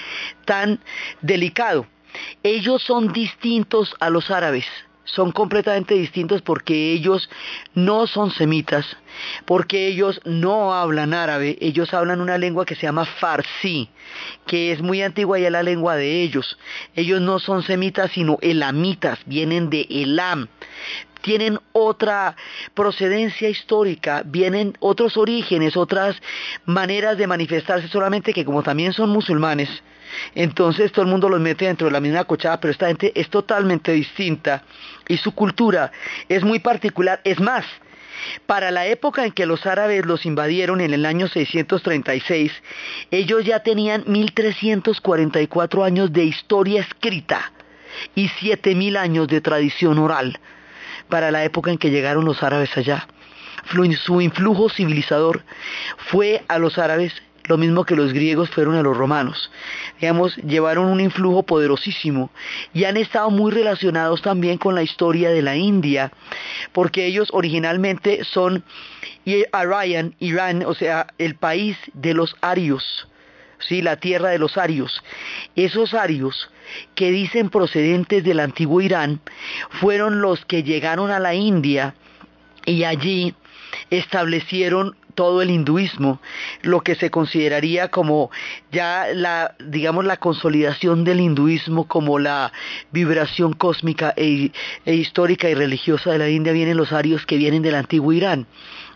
tan 0.45 0.81
delicado. 1.23 1.87
Ellos 2.43 2.83
son 2.83 3.13
distintos 3.13 3.95
a 4.01 4.11
los 4.11 4.31
árabes, 4.31 4.67
son 5.15 5.33
completamente 5.33 5.95
distintos 5.95 6.43
porque 6.43 6.93
ellos 6.93 7.29
no 7.75 8.07
son 8.07 8.31
semitas, 8.31 8.87
porque 9.45 9.89
ellos 9.89 10.21
no 10.25 10.75
hablan 10.75 11.15
árabe, 11.15 11.57
ellos 11.61 11.93
hablan 11.95 12.21
una 12.21 12.39
lengua 12.39 12.65
que 12.65 12.75
se 12.75 12.83
llama 12.83 13.05
farsi, 13.05 13.89
que 14.47 14.73
es 14.73 14.81
muy 14.83 15.03
antigua 15.03 15.39
y 15.39 15.45
es 15.45 15.53
la 15.53 15.63
lengua 15.63 15.97
de 15.97 16.23
ellos. 16.23 16.59
Ellos 16.95 17.21
no 17.21 17.39
son 17.39 17.63
semitas, 17.63 18.13
sino 18.13 18.39
elamitas, 18.41 19.19
vienen 19.27 19.71
de 19.71 19.87
Elam 19.91 20.49
tienen 21.23 21.59
otra 21.73 22.35
procedencia 22.73 23.51
histórica, 23.51 24.23
vienen 24.25 24.77
otros 24.81 25.19
orígenes, 25.19 25.77
otras 25.77 26.17
maneras 26.65 27.19
de 27.19 27.27
manifestarse, 27.27 27.89
solamente 27.89 28.33
que 28.33 28.45
como 28.45 28.63
también 28.63 28.93
son 28.95 29.11
musulmanes, 29.11 29.69
entonces 30.35 30.93
todo 30.93 31.05
el 31.05 31.11
mundo 31.11 31.29
los 31.29 31.41
mete 31.41 31.67
dentro 31.67 31.87
de 31.87 31.93
la 31.93 32.01
misma 32.01 32.25
cochada, 32.25 32.61
pero 32.61 32.73
esta 32.73 32.87
gente 32.89 33.13
es 33.15 33.29
totalmente 33.29 33.93
distinta 33.93 34.65
y 35.09 35.17
su 35.17 35.33
cultura 35.33 35.93
es 36.29 36.45
muy 36.45 36.59
particular. 36.59 37.21
Es 37.25 37.41
más, 37.41 37.65
para 38.47 38.71
la 38.71 38.87
época 38.87 39.25
en 39.25 39.33
que 39.33 39.47
los 39.47 39.67
árabes 39.67 40.05
los 40.05 40.27
invadieron 40.27 40.81
en 40.81 40.93
el 40.93 41.07
año 41.07 41.29
636, 41.29 42.53
ellos 43.11 43.45
ya 43.45 43.61
tenían 43.63 44.05
1344 44.07 45.85
años 45.85 46.13
de 46.13 46.25
historia 46.25 46.81
escrita 46.83 47.53
y 48.15 48.29
7000 48.29 48.97
años 48.97 49.29
de 49.29 49.41
tradición 49.41 49.99
oral 49.99 50.39
para 51.09 51.31
la 51.31 51.45
época 51.45 51.71
en 51.71 51.79
que 51.79 51.91
llegaron 51.91 52.25
los 52.25 52.43
árabes 52.43 52.77
allá. 52.77 53.07
Su 54.05 54.21
influjo 54.21 54.69
civilizador 54.69 55.45
fue 55.97 56.43
a 56.49 56.59
los 56.59 56.79
árabes 56.79 57.13
lo 57.51 57.59
mismo 57.59 57.85
que 57.85 57.97
los 57.97 58.13
griegos 58.13 58.49
fueron 58.51 58.77
a 58.77 58.83
los 58.83 58.97
romanos. 58.97 59.51
Digamos, 60.01 60.37
llevaron 60.37 60.87
un 60.87 61.01
influjo 61.01 61.43
poderosísimo 61.43 62.31
y 62.73 62.85
han 62.85 62.97
estado 62.97 63.29
muy 63.31 63.51
relacionados 63.51 64.23
también 64.23 64.57
con 64.57 64.77
la 64.77 64.85
historia 64.85 65.31
de 65.31 65.43
la 65.43 65.57
India, 65.57 66.13
porque 66.73 67.07
ellos 67.07 67.29
originalmente 67.33 68.23
son 68.25 68.63
Aryan, 69.53 70.15
Irán, 70.21 70.63
o 70.65 70.75
sea, 70.75 71.09
el 71.19 71.35
país 71.35 71.77
de 71.93 72.15
los 72.15 72.37
arios. 72.41 73.09
¿sí? 73.59 73.83
la 73.83 73.97
tierra 73.97 74.31
de 74.31 74.39
los 74.39 74.57
arios. 74.57 75.03
Esos 75.55 75.93
arios 75.93 76.51
que 76.95 77.11
dicen 77.11 77.51
procedentes 77.51 78.25
del 78.25 78.41
antiguo 78.41 78.81
Irán 78.81 79.21
fueron 79.81 80.23
los 80.23 80.47
que 80.47 80.63
llegaron 80.63 81.11
a 81.11 81.19
la 81.19 81.35
India 81.35 81.95
y 82.65 82.85
allí 82.85 83.35
establecieron 83.91 84.97
todo 85.21 85.43
el 85.43 85.51
hinduismo, 85.51 86.19
lo 86.63 86.81
que 86.81 86.95
se 86.95 87.11
consideraría 87.11 87.91
como 87.91 88.31
ya 88.73 89.09
la, 89.13 89.55
digamos, 89.59 90.07
la 90.07 90.17
consolidación 90.17 91.05
del 91.05 91.21
hinduismo 91.21 91.87
como 91.87 92.19
la 92.19 92.55
vibración 92.91 93.53
cósmica 93.53 94.15
e, 94.17 94.51
e 94.87 94.95
histórica 94.95 95.51
y 95.51 95.55
religiosa 95.55 96.13
de 96.13 96.17
la 96.17 96.31
India, 96.31 96.55
vienen 96.55 96.79
los 96.79 96.95
arios 96.95 97.27
que 97.27 97.37
vienen 97.37 97.61
del 97.61 97.75
antiguo 97.75 98.15
Irán. 98.15 98.47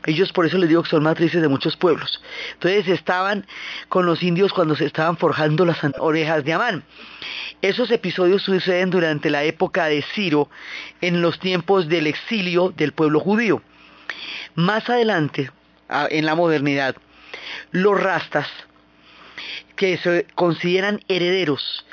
Ellos 0.07 0.33
por 0.33 0.47
eso 0.47 0.57
les 0.57 0.71
digo 0.71 0.83
que 0.83 0.89
son 0.89 1.03
matrices 1.03 1.43
de 1.43 1.49
muchos 1.49 1.77
pueblos. 1.77 2.23
Entonces 2.55 2.89
estaban 2.89 3.47
con 3.91 4.07
los 4.07 4.23
indios 4.23 4.55
cuando 4.55 4.77
se 4.77 4.87
estaban 4.87 5.19
forjando 5.19 5.67
las 5.67 5.77
orejas 5.99 6.43
de 6.43 6.55
Amán. 6.55 6.85
Esos 7.61 7.91
episodios 7.91 8.41
suceden 8.41 8.89
durante 8.89 9.29
la 9.29 9.45
época 9.45 9.89
de 9.89 10.01
Ciro, 10.15 10.49
en 11.03 11.21
los 11.21 11.39
tiempos 11.39 11.87
del 11.87 12.07
exilio 12.07 12.73
del 12.75 12.93
pueblo 12.93 13.21
judío. 13.21 13.61
Más 14.55 14.89
adelante, 14.89 15.51
en 15.89 16.27
la 16.27 16.35
modernidad, 16.35 16.97
los 17.71 18.01
rastas, 18.01 18.47
que 19.77 19.99
se 19.99 20.27
consideran 20.35 21.01
herederos 21.09 21.85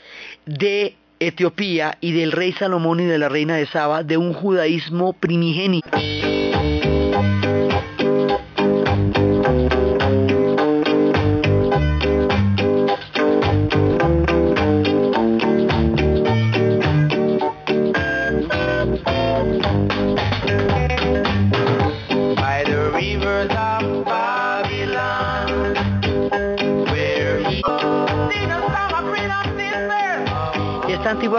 de 0.45 0.95
Etiopía 1.19 1.97
y 2.01 2.13
del 2.13 2.31
rey 2.31 2.53
Salomón 2.53 2.99
y 2.99 3.05
de 3.05 3.17
la 3.17 3.29
reina 3.29 3.55
de 3.55 3.67
Saba, 3.67 4.03
de 4.03 4.17
un 4.17 4.33
judaísmo 4.33 5.13
primigenio. 5.13 5.81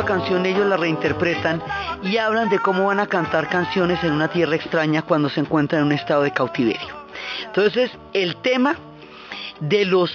Canción 0.01 0.47
ellos 0.47 0.67
la 0.67 0.79
reinterpretan 0.79 1.63
y 2.03 2.17
hablan 2.17 2.49
de 2.49 2.59
cómo 2.59 2.87
van 2.87 3.01
a 3.01 3.07
cantar 3.07 3.49
canciones 3.49 4.03
en 4.03 4.13
una 4.13 4.29
tierra 4.29 4.57
extraña 4.57 5.03
cuando 5.03 5.29
se 5.29 5.41
encuentran 5.41 5.83
en 5.83 5.87
un 5.89 5.93
estado 5.93 6.23
de 6.23 6.33
cautiverio. 6.33 6.89
Entonces, 7.47 7.91
el 8.15 8.37
tema 8.37 8.77
de 9.61 9.85
los 9.85 10.11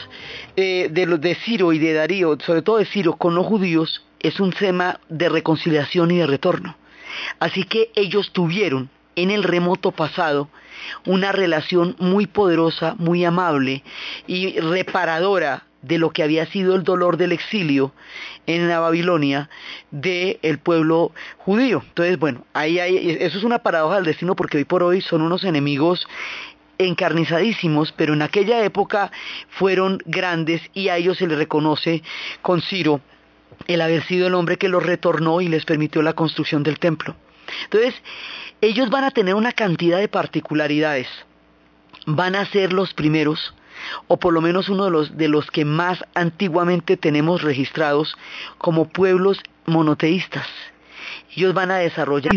eh, 0.56 0.90
de 0.92 1.06
los 1.06 1.22
de 1.22 1.36
Ciro 1.36 1.72
y 1.72 1.80
de 1.80 1.94
Darío, 1.94 2.38
sobre 2.40 2.64
todo 2.64 2.78
de 2.78 2.86
Ciro 2.86 3.14
con 3.14 3.36
los 3.36 3.46
judíos, 3.46 4.04
es 4.20 4.40
un 4.40 4.52
tema 4.52 5.00
de 5.10 5.30
reconciliación 5.30 6.10
y 6.10 6.18
de 6.18 6.28
retorno. 6.28 6.76
Así 7.40 7.64
que 7.64 7.92
ellos 7.96 8.32
tuvieron 8.34 8.90
en 9.16 9.30
el 9.30 9.44
remoto 9.44 9.92
pasado 9.92 10.50
una 11.06 11.32
relación 11.32 11.96
muy 12.00 12.26
poderosa, 12.26 12.96
muy 12.98 13.24
amable 13.24 13.84
y 14.26 14.60
reparadora 14.60 15.67
de 15.82 15.98
lo 15.98 16.10
que 16.10 16.24
había 16.24 16.46
sido 16.48 16.76
el 16.76 16.84
dolor 16.84 17.18
del 17.18 17.32
exilio 17.32 17.94
en 18.46 18.68
la 18.68 18.80
Babilonia 18.80 19.50
del 19.92 20.40
el 20.42 20.58
pueblo 20.58 21.12
judío. 21.38 21.84
Entonces, 21.88 22.18
bueno, 22.18 22.46
ahí 22.54 22.80
hay, 22.80 23.18
eso 23.20 23.38
es 23.38 23.44
una 23.44 23.60
paradoja 23.60 23.96
del 23.96 24.06
destino 24.06 24.36
porque 24.36 24.58
hoy 24.58 24.66
por 24.66 24.84
hoy 24.84 25.02
son 25.02 25.22
unos 25.22 25.44
enemigos 25.44 26.08
encarnizadísimos, 26.78 27.92
pero 27.92 28.14
en 28.14 28.22
aquella 28.22 28.64
época 28.64 29.12
fueron 29.50 30.00
grandes 30.06 30.62
y 30.74 30.90
a 30.90 30.98
ellos 30.98 31.18
se 31.18 31.28
les 31.28 31.38
reconoce 31.38 32.04
con 32.42 32.62
Ciro 32.62 33.02
el 33.66 33.82
haber 33.82 34.04
sido 34.04 34.28
el 34.28 34.36
hombre 34.36 34.58
que 34.58 34.70
los 34.70 34.84
retornó 34.84 35.42
y 35.42 35.48
les 35.48 35.66
permitió 35.66 36.02
la 36.02 36.14
construcción 36.14 36.64
del 36.64 36.80
templo. 36.80 37.16
Entonces, 37.64 37.96
ellos 38.62 38.90
van 38.90 39.04
a 39.04 39.12
tener 39.12 39.36
una 39.36 39.52
cantidad 39.52 40.00
de 40.00 40.08
particularidades. 40.08 41.08
Van 42.06 42.36
a 42.36 42.46
ser 42.46 42.74
los 42.74 42.94
primeros 42.94 43.54
o 44.08 44.18
por 44.18 44.34
lo 44.34 44.42
menos 44.42 44.70
uno 44.70 44.86
de 44.86 44.92
los, 44.92 45.18
de 45.18 45.28
los 45.28 45.50
que 45.52 45.66
más 45.66 46.04
antiguamente 46.14 46.98
tenemos 46.98 47.42
registrados 47.42 48.16
como 48.58 48.90
pueblos 48.90 49.42
monoteístas. 49.66 50.48
Ellos 51.36 51.54
van 51.54 51.72
a 51.72 51.78
desarrollar. 51.78 52.34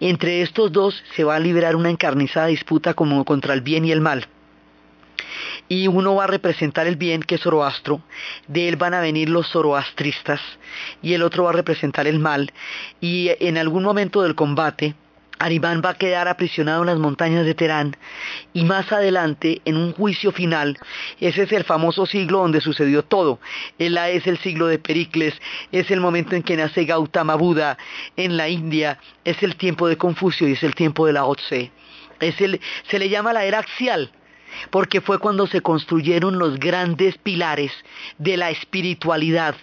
Entre 0.00 0.42
estos 0.42 0.72
dos 0.72 1.02
se 1.14 1.24
va 1.24 1.36
a 1.36 1.40
liberar 1.40 1.76
una 1.76 1.90
encarnizada 1.90 2.46
disputa 2.46 2.94
como 2.94 3.24
contra 3.24 3.54
el 3.54 3.60
bien 3.60 3.84
y 3.84 3.92
el 3.92 4.00
mal. 4.00 4.26
Y 5.68 5.88
uno 5.88 6.14
va 6.14 6.24
a 6.24 6.28
representar 6.28 6.86
el 6.86 6.96
bien, 6.96 7.22
que 7.22 7.36
es 7.36 7.40
Zoroastro, 7.40 8.02
de 8.48 8.68
él 8.68 8.76
van 8.76 8.92
a 8.92 9.00
venir 9.00 9.30
los 9.30 9.48
zoroastristas, 9.48 10.40
y 11.02 11.14
el 11.14 11.22
otro 11.22 11.44
va 11.44 11.50
a 11.50 11.54
representar 11.54 12.06
el 12.06 12.18
mal, 12.18 12.52
y 13.00 13.30
en 13.40 13.56
algún 13.56 13.82
momento 13.82 14.22
del 14.22 14.34
combate, 14.34 14.94
Aribán 15.38 15.82
va 15.84 15.90
a 15.90 15.94
quedar 15.94 16.28
aprisionado 16.28 16.82
en 16.82 16.86
las 16.86 16.98
montañas 16.98 17.44
de 17.44 17.54
Terán 17.54 17.96
y 18.52 18.64
más 18.64 18.92
adelante, 18.92 19.60
en 19.64 19.76
un 19.76 19.92
juicio 19.92 20.32
final, 20.32 20.78
ese 21.20 21.42
es 21.42 21.52
el 21.52 21.64
famoso 21.64 22.06
siglo 22.06 22.38
donde 22.38 22.60
sucedió 22.60 23.02
todo. 23.02 23.40
Es 23.78 24.26
el 24.26 24.38
siglo 24.38 24.66
de 24.66 24.78
Pericles, 24.78 25.34
es 25.72 25.90
el 25.90 26.00
momento 26.00 26.36
en 26.36 26.42
que 26.42 26.56
nace 26.56 26.84
Gautama 26.84 27.34
Buda 27.34 27.76
en 28.16 28.36
la 28.36 28.48
India, 28.48 28.98
es 29.24 29.42
el 29.42 29.56
tiempo 29.56 29.88
de 29.88 29.96
Confucio 29.96 30.48
y 30.48 30.52
es 30.52 30.62
el 30.62 30.74
tiempo 30.74 31.06
de 31.06 31.12
la 31.12 31.24
Otse. 31.24 31.70
Es 32.20 32.40
el, 32.40 32.60
se 32.88 32.98
le 32.98 33.08
llama 33.08 33.32
la 33.32 33.44
era 33.44 33.58
axial, 33.58 34.10
porque 34.70 35.00
fue 35.00 35.18
cuando 35.18 35.46
se 35.46 35.60
construyeron 35.60 36.38
los 36.38 36.58
grandes 36.58 37.18
pilares 37.18 37.72
de 38.18 38.36
la 38.36 38.50
espiritualidad 38.50 39.56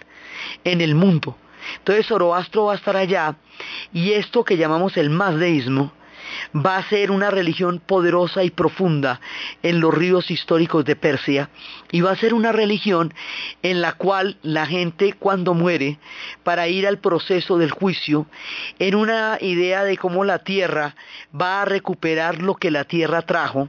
en 0.64 0.80
el 0.80 0.94
mundo. 0.94 1.36
Entonces 1.78 2.06
Zoroastro 2.06 2.66
va 2.66 2.72
a 2.72 2.76
estar 2.76 2.96
allá 2.96 3.36
y 3.92 4.12
esto 4.12 4.44
que 4.44 4.56
llamamos 4.56 4.96
el 4.96 5.10
mazdeísmo 5.10 5.92
va 6.54 6.76
a 6.76 6.88
ser 6.88 7.10
una 7.10 7.30
religión 7.30 7.80
poderosa 7.84 8.44
y 8.44 8.50
profunda 8.50 9.20
en 9.62 9.80
los 9.80 9.92
ríos 9.92 10.30
históricos 10.30 10.84
de 10.84 10.96
Persia 10.96 11.50
y 11.90 12.00
va 12.00 12.12
a 12.12 12.16
ser 12.16 12.32
una 12.32 12.52
religión 12.52 13.12
en 13.62 13.80
la 13.80 13.92
cual 13.92 14.38
la 14.42 14.66
gente 14.66 15.12
cuando 15.12 15.54
muere 15.54 15.98
para 16.42 16.68
ir 16.68 16.86
al 16.86 16.98
proceso 16.98 17.58
del 17.58 17.70
juicio 17.70 18.26
en 18.78 18.94
una 18.94 19.38
idea 19.40 19.84
de 19.84 19.98
cómo 19.98 20.24
la 20.24 20.38
tierra 20.38 20.94
va 21.38 21.62
a 21.62 21.64
recuperar 21.64 22.40
lo 22.40 22.54
que 22.54 22.70
la 22.70 22.84
tierra 22.84 23.22
trajo 23.22 23.68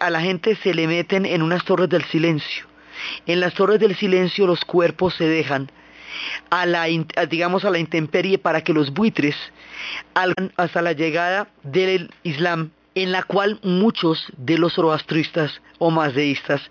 a 0.00 0.10
la 0.10 0.20
gente 0.20 0.56
se 0.56 0.74
le 0.74 0.86
meten 0.86 1.24
en 1.24 1.42
unas 1.42 1.64
torres 1.64 1.88
del 1.88 2.04
silencio. 2.04 2.66
En 3.26 3.40
las 3.40 3.54
torres 3.54 3.80
del 3.80 3.96
silencio 3.96 4.46
los 4.46 4.64
cuerpos 4.64 5.14
se 5.14 5.24
dejan 5.24 5.70
a 6.50 6.66
la, 6.66 6.86
digamos, 7.28 7.64
a 7.64 7.70
la 7.70 7.78
intemperie 7.78 8.38
para 8.38 8.62
que 8.62 8.72
los 8.72 8.92
buitres 8.92 9.36
hasta 10.56 10.82
la 10.82 10.92
llegada 10.92 11.48
del 11.62 12.10
Islam, 12.22 12.70
en 12.94 13.12
la 13.12 13.22
cual 13.22 13.58
muchos 13.62 14.26
de 14.36 14.56
los 14.56 14.74
zoroastristas 14.74 15.60
o 15.78 15.90
mazdeístas 15.90 16.62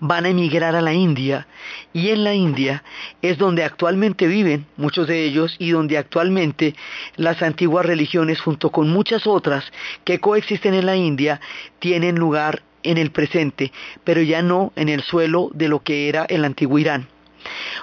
van 0.00 0.24
a 0.24 0.28
emigrar 0.28 0.76
a 0.76 0.80
la 0.80 0.92
India 0.92 1.46
y 1.92 2.10
en 2.10 2.24
la 2.24 2.34
India 2.34 2.84
es 3.20 3.36
donde 3.38 3.64
actualmente 3.64 4.26
viven 4.26 4.66
muchos 4.76 5.08
de 5.08 5.24
ellos 5.24 5.56
y 5.58 5.70
donde 5.70 5.98
actualmente 5.98 6.74
las 7.16 7.42
antiguas 7.42 7.84
religiones 7.84 8.40
junto 8.40 8.70
con 8.70 8.90
muchas 8.90 9.26
otras 9.26 9.64
que 10.04 10.20
coexisten 10.20 10.74
en 10.74 10.86
la 10.86 10.96
India 10.96 11.40
tienen 11.80 12.16
lugar 12.16 12.62
en 12.84 12.98
el 12.98 13.10
presente, 13.10 13.72
pero 14.04 14.22
ya 14.22 14.42
no 14.42 14.72
en 14.76 14.88
el 14.88 15.02
suelo 15.02 15.50
de 15.54 15.68
lo 15.68 15.82
que 15.82 16.08
era 16.08 16.24
el 16.24 16.44
antiguo 16.44 16.78
Irán. 16.78 17.08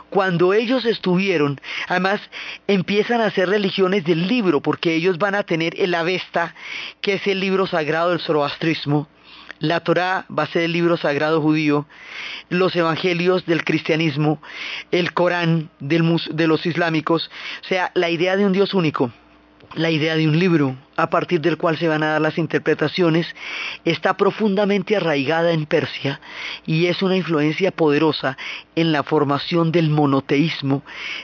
Cuando 0.09 0.53
ellos 0.53 0.85
estuvieron, 0.85 1.59
además 1.87 2.21
empiezan 2.67 3.21
a 3.21 3.25
hacer 3.27 3.49
religiones 3.49 4.03
del 4.03 4.27
libro, 4.27 4.61
porque 4.61 4.95
ellos 4.95 5.17
van 5.17 5.35
a 5.35 5.43
tener 5.43 5.79
el 5.79 5.93
Avesta, 5.93 6.55
que 7.01 7.13
es 7.13 7.27
el 7.27 7.39
libro 7.39 7.67
sagrado 7.67 8.09
del 8.11 8.19
zoroastrismo, 8.19 9.07
la 9.59 9.81
Torá 9.81 10.25
va 10.35 10.43
a 10.43 10.47
ser 10.47 10.63
el 10.63 10.71
libro 10.71 10.95
sagrado 10.95 11.41
judío, 11.41 11.85
los 12.49 12.75
evangelios 12.75 13.45
del 13.45 13.63
cristianismo, 13.65 14.41
el 14.91 15.13
Corán 15.13 15.69
de 15.79 16.47
los 16.47 16.65
islámicos, 16.65 17.29
o 17.61 17.67
sea, 17.67 17.91
la 17.93 18.09
idea 18.09 18.37
de 18.37 18.45
un 18.45 18.53
Dios 18.53 18.73
único 18.73 19.11
la 19.75 19.91
idea 19.91 20.15
de 20.15 20.27
un 20.27 20.39
libro 20.39 20.75
a 20.95 21.09
partir 21.09 21.41
del 21.41 21.57
cual 21.57 21.77
se 21.77 21.87
van 21.87 22.03
a 22.03 22.11
dar 22.13 22.21
las 22.21 22.37
interpretaciones 22.37 23.35
está 23.85 24.17
profundamente 24.17 24.95
arraigada 24.95 25.51
en 25.51 25.65
Persia 25.65 26.19
y 26.65 26.87
es 26.87 27.01
una 27.01 27.15
influencia 27.15 27.71
poderosa 27.71 28.37
en 28.75 28.91
la 28.91 29.03
formación 29.03 29.71
del 29.71 29.89
monoteísmo 29.89 30.83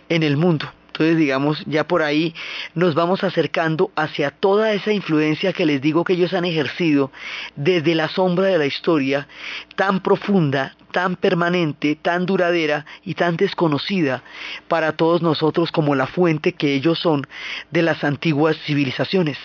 en 0.10 0.24
el 0.24 0.38
mundo. 0.38 0.72
Entonces, 0.88 1.18
digamos, 1.18 1.62
ya 1.66 1.86
por 1.86 2.04
ahí 2.04 2.34
nos 2.74 2.96
vamos 2.96 3.26
acercando 3.26 3.92
hacia 3.98 4.32
toda 4.32 4.72
esa 4.72 4.94
influencia 4.94 5.52
que 5.52 5.66
les 5.66 5.82
digo 5.82 6.06
que 6.06 6.14
ellos 6.14 6.34
han 6.34 6.46
ejercido 6.46 7.12
desde 7.58 7.96
la 7.96 8.08
sombra 8.08 8.48
de 8.48 8.58
la 8.58 8.66
historia, 8.66 9.28
tan 9.76 10.00
profunda, 10.00 10.78
tan 10.96 11.18
permanente, 11.18 11.98
tan 12.02 12.26
duradera 12.26 12.86
y 13.04 13.16
tan 13.16 13.36
desconocida 13.36 14.24
para 14.70 14.94
todos 14.94 15.22
nosotros 15.22 15.70
como 15.74 15.94
la 15.94 16.08
fuente 16.08 16.54
que 16.54 16.74
ellos 16.74 17.00
son 17.00 17.28
de 17.70 17.82
las 17.82 18.06
antiguas 18.06 18.56
civilizaciones. 18.66 19.38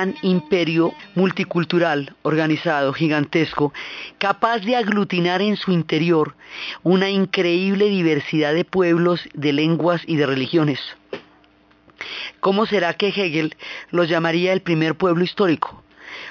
Gran 0.00 0.14
imperio 0.22 0.94
multicultural 1.14 2.14
organizado, 2.22 2.94
gigantesco, 2.94 3.74
capaz 4.18 4.60
de 4.60 4.74
aglutinar 4.74 5.42
en 5.42 5.58
su 5.58 5.72
interior 5.72 6.34
una 6.82 7.10
increíble 7.10 7.90
diversidad 7.90 8.54
de 8.54 8.64
pueblos, 8.64 9.20
de 9.34 9.52
lenguas 9.52 10.00
y 10.06 10.16
de 10.16 10.24
religiones. 10.24 10.80
¿Cómo 12.40 12.64
será 12.64 12.94
que 12.94 13.08
Hegel 13.08 13.54
los 13.90 14.08
llamaría 14.08 14.54
el 14.54 14.62
primer 14.62 14.94
pueblo 14.94 15.22
histórico? 15.22 15.82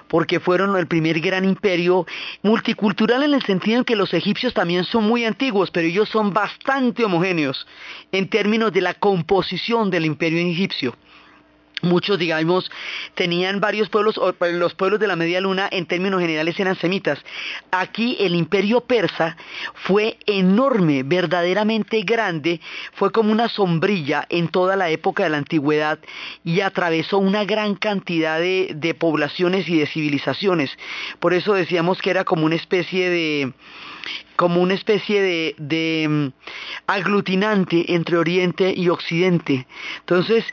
porque 0.07 0.39
fueron 0.39 0.75
el 0.75 0.87
primer 0.87 1.19
gran 1.19 1.45
imperio 1.45 2.05
multicultural 2.41 3.21
en 3.23 3.35
el 3.35 3.43
sentido 3.43 3.77
en 3.77 3.85
que 3.85 3.95
los 3.95 4.13
egipcios 4.13 4.53
también 4.53 4.83
son 4.83 5.03
muy 5.03 5.23
antiguos, 5.23 5.69
pero 5.69 5.87
ellos 5.87 6.09
son 6.09 6.33
bastante 6.33 7.05
homogéneos 7.05 7.67
en 8.11 8.27
términos 8.27 8.73
de 8.73 8.81
la 8.81 8.95
composición 8.95 9.91
del 9.91 10.05
imperio 10.05 10.39
egipcio. 10.39 10.95
Muchos, 11.81 12.19
digamos, 12.19 12.69
tenían 13.15 13.59
varios 13.61 13.89
pueblos, 13.89 14.19
pues, 14.37 14.53
los 14.53 14.73
pueblos 14.73 14.99
de 14.99 15.07
la 15.07 15.15
media 15.15 15.39
luna 15.39 15.69
en 15.71 15.85
términos 15.85 16.19
generales 16.19 16.59
eran 16.59 16.75
semitas. 16.75 17.19
Aquí 17.71 18.17
el 18.19 18.35
imperio 18.35 18.81
persa 18.81 19.37
fue 19.73 20.17
enorme, 20.25 21.03
verdaderamente 21.03 22.01
grande, 22.01 22.59
fue 22.93 23.11
como 23.11 23.31
una 23.31 23.47
sombrilla 23.47 24.25
en 24.29 24.49
toda 24.49 24.75
la 24.75 24.89
época 24.89 25.23
de 25.23 25.29
la 25.29 25.37
antigüedad 25.37 25.99
y 26.43 26.61
atravesó 26.61 27.17
una 27.17 27.45
gran 27.45 27.75
cantidad 27.75 28.39
de, 28.39 28.95
poblaciones 28.99 29.69
y 29.69 29.77
de 29.77 29.87
civilizaciones. 29.87 30.77
Por 31.19 31.33
eso 31.33 31.53
decíamos 31.53 32.01
que 32.01 32.09
era 32.09 32.25
como 32.25 32.45
una 32.45 32.55
especie 32.55 33.09
de, 33.09 33.53
como 34.35 34.61
una 34.61 34.73
especie 34.73 35.21
de, 35.21 35.55
de 35.57 36.07
mm, 36.09 36.27
aglutinante 36.87 37.93
entre 37.93 38.17
Oriente 38.17 38.73
y 38.75 38.89
Occidente. 38.89 39.67
Entonces, 39.99 40.43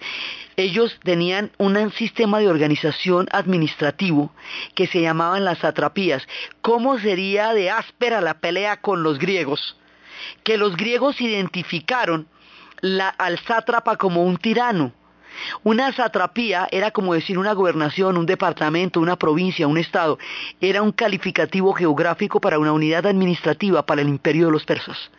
ellos 0.56 0.98
tenían 1.02 1.50
un 1.58 1.92
sistema 1.92 2.38
de 2.38 2.48
organización 2.48 3.26
administrativo 3.30 4.32
que 4.74 4.86
se 4.86 5.02
llamaban 5.02 5.44
las 5.44 5.58
satrapías. 5.58 6.26
¿Cómo 6.62 6.98
sería 6.98 7.52
de 7.52 7.70
áspera 7.70 8.20
la 8.20 8.40
pelea 8.40 8.80
con 8.80 9.02
los 9.02 9.18
griegos? 9.18 9.76
Que 10.42 10.56
los 10.56 10.76
griegos 10.76 11.20
identificaron 11.20 12.26
al 13.18 13.38
sátrapa 13.40 13.96
como 13.96 14.24
un 14.24 14.38
tirano. 14.38 14.92
Una 15.62 15.92
satrapía 15.92 16.66
era 16.70 16.90
como 16.90 17.12
decir 17.12 17.38
una 17.38 17.52
gobernación, 17.52 18.16
un 18.16 18.24
departamento, 18.24 19.00
una 19.00 19.16
provincia, 19.16 19.68
un 19.68 19.76
estado. 19.76 20.18
Era 20.62 20.80
un 20.80 20.92
calificativo 20.92 21.74
geográfico 21.74 22.40
para 22.40 22.58
una 22.58 22.72
unidad 22.72 23.06
administrativa 23.06 23.84
para 23.84 24.00
el 24.00 24.08
imperio 24.08 24.46
de 24.46 24.52
los 24.52 24.64
persas. 24.64 25.10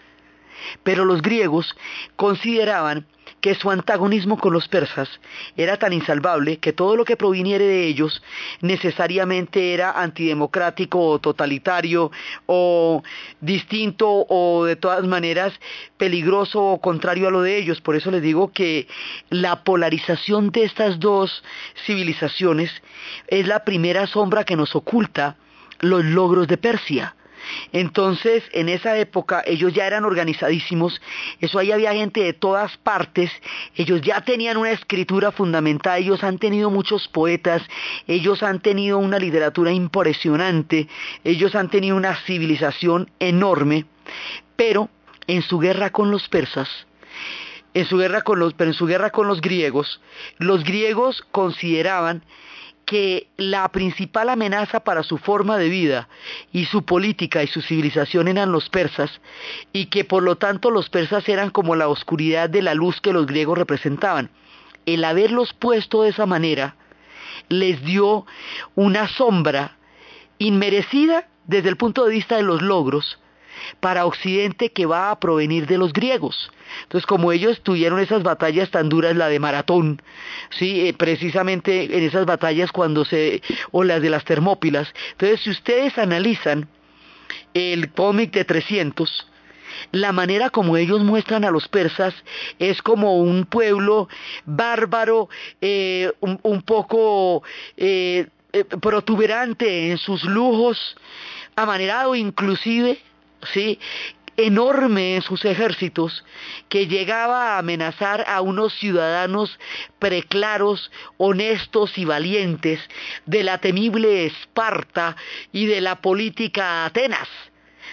Pero 0.83 1.05
los 1.05 1.21
griegos 1.21 1.75
consideraban 2.15 3.05
que 3.41 3.55
su 3.55 3.69
antagonismo 3.69 4.37
con 4.37 4.53
los 4.53 4.67
persas 4.67 5.09
era 5.55 5.77
tan 5.77 5.93
insalvable 5.93 6.57
que 6.57 6.73
todo 6.73 6.95
lo 6.95 7.05
que 7.05 7.17
proviniere 7.17 7.65
de 7.65 7.87
ellos 7.87 8.23
necesariamente 8.61 9.73
era 9.73 9.91
antidemocrático 9.91 10.99
o 10.99 11.19
totalitario 11.19 12.11
o 12.45 13.03
distinto 13.39 14.25
o 14.27 14.65
de 14.65 14.75
todas 14.75 15.05
maneras 15.05 15.53
peligroso 15.97 16.63
o 16.63 16.81
contrario 16.81 17.27
a 17.27 17.31
lo 17.31 17.41
de 17.41 17.57
ellos. 17.57 17.81
Por 17.81 17.95
eso 17.95 18.11
les 18.11 18.21
digo 18.21 18.51
que 18.51 18.87
la 19.29 19.63
polarización 19.63 20.51
de 20.51 20.63
estas 20.63 20.99
dos 20.99 21.43
civilizaciones 21.85 22.71
es 23.27 23.47
la 23.47 23.63
primera 23.63 24.07
sombra 24.07 24.43
que 24.43 24.55
nos 24.55 24.75
oculta 24.75 25.37
los 25.79 26.03
logros 26.03 26.47
de 26.47 26.57
Persia. 26.57 27.15
Entonces, 27.71 28.43
en 28.53 28.69
esa 28.69 28.97
época 28.97 29.43
ellos 29.45 29.73
ya 29.73 29.85
eran 29.87 30.05
organizadísimos, 30.05 31.01
eso 31.39 31.59
ahí 31.59 31.71
había 31.71 31.93
gente 31.93 32.21
de 32.21 32.33
todas 32.33 32.77
partes, 32.77 33.31
ellos 33.75 34.01
ya 34.01 34.21
tenían 34.21 34.57
una 34.57 34.71
escritura 34.71 35.31
fundamental, 35.31 35.99
ellos 35.99 36.23
han 36.23 36.37
tenido 36.37 36.69
muchos 36.69 37.07
poetas, 37.07 37.61
ellos 38.07 38.43
han 38.43 38.59
tenido 38.61 38.97
una 38.97 39.19
literatura 39.19 39.71
impresionante, 39.71 40.87
ellos 41.23 41.55
han 41.55 41.69
tenido 41.69 41.95
una 41.95 42.15
civilización 42.25 43.09
enorme, 43.19 43.85
pero 44.55 44.89
en 45.27 45.41
su 45.41 45.59
guerra 45.59 45.91
con 45.91 46.11
los 46.11 46.27
persas, 46.29 46.69
en 47.73 47.85
su 47.85 47.97
guerra 47.97 48.21
con 48.21 48.39
los, 48.39 48.53
pero 48.53 48.71
en 48.71 48.73
su 48.73 48.85
guerra 48.85 49.11
con 49.11 49.27
los 49.27 49.41
griegos, 49.41 50.01
los 50.37 50.63
griegos 50.63 51.23
consideraban 51.31 52.23
que 52.87 53.27
la 53.35 53.67
principal 53.67 54.29
amenaza 54.29 54.79
para 54.79 55.03
su 55.03 55.17
forma 55.17 55.57
de 55.57 55.67
vida 55.67 56.07
y 56.53 56.65
su 56.65 56.85
política 56.85 57.43
y 57.43 57.47
su 57.47 57.61
civilización 57.61 58.29
eran 58.29 58.53
los 58.53 58.69
persas 58.69 59.19
y 59.73 59.87
que 59.87 60.05
por 60.05 60.23
lo 60.23 60.37
tanto 60.37 60.71
los 60.71 60.89
persas 60.89 61.27
eran 61.27 61.49
como 61.49 61.75
la 61.75 61.89
oscuridad 61.89 62.49
de 62.49 62.61
la 62.61 62.73
luz 62.73 63.01
que 63.01 63.11
los 63.11 63.25
griegos 63.27 63.57
representaban. 63.57 64.29
El 64.85 65.03
haberlos 65.03 65.53
puesto 65.53 66.03
de 66.03 66.11
esa 66.11 66.25
manera 66.25 66.77
les 67.49 67.83
dio 67.83 68.25
una 68.73 69.09
sombra 69.09 69.75
inmerecida 70.37 71.27
desde 71.45 71.67
el 71.67 71.75
punto 71.75 72.05
de 72.05 72.11
vista 72.11 72.37
de 72.37 72.43
los 72.43 72.61
logros 72.61 73.19
para 73.79 74.05
Occidente 74.05 74.71
que 74.71 74.85
va 74.85 75.11
a 75.11 75.19
provenir 75.19 75.67
de 75.67 75.77
los 75.77 75.93
griegos. 75.93 76.51
Entonces, 76.83 77.05
como 77.05 77.31
ellos 77.31 77.61
tuvieron 77.61 77.99
esas 77.99 78.23
batallas 78.23 78.69
tan 78.71 78.89
duras, 78.89 79.15
la 79.15 79.29
de 79.29 79.39
Maratón, 79.39 80.01
sí, 80.49 80.87
eh, 80.87 80.93
precisamente 80.93 81.97
en 81.97 82.03
esas 82.03 82.25
batallas 82.25 82.71
cuando 82.71 83.05
se, 83.05 83.41
o 83.71 83.83
las 83.83 84.01
de 84.01 84.09
las 84.09 84.25
Termópilas. 84.25 84.93
Entonces, 85.11 85.41
si 85.41 85.49
ustedes 85.49 85.97
analizan 85.97 86.67
el 87.53 87.91
cómic 87.91 88.31
de 88.31 88.45
300, 88.45 89.27
la 89.91 90.11
manera 90.11 90.49
como 90.49 90.77
ellos 90.77 91.01
muestran 91.03 91.45
a 91.45 91.51
los 91.51 91.67
persas 91.67 92.13
es 92.59 92.81
como 92.81 93.19
un 93.19 93.45
pueblo 93.45 94.09
bárbaro, 94.45 95.29
eh, 95.61 96.11
un, 96.19 96.61
poco 96.63 97.43
eh, 97.75 98.27
protuberante 98.81 99.91
en 99.91 99.97
sus 99.97 100.23
lujos, 100.23 100.97
amanerado 101.55 102.15
inclusive, 102.15 102.99
¿sí? 103.53 103.79
enorme 104.37 105.15
en 105.15 105.23
sus 105.23 105.43
ejércitos 105.45 106.23
que 106.69 106.85
llegaba 106.85 107.55
a 107.55 107.57
amenazar 107.57 108.23
a 108.27 108.41
unos 108.41 108.73
ciudadanos 108.73 109.59
preclaros, 109.97 110.91
honestos 111.17 111.97
y 111.97 112.05
valientes 112.05 112.79
de 113.25 113.43
la 113.43 113.57
temible 113.57 114.27
Esparta 114.27 115.15
y 115.51 115.65
de 115.65 115.81
la 115.81 115.95
política 116.01 116.85
Atenas. 116.85 117.27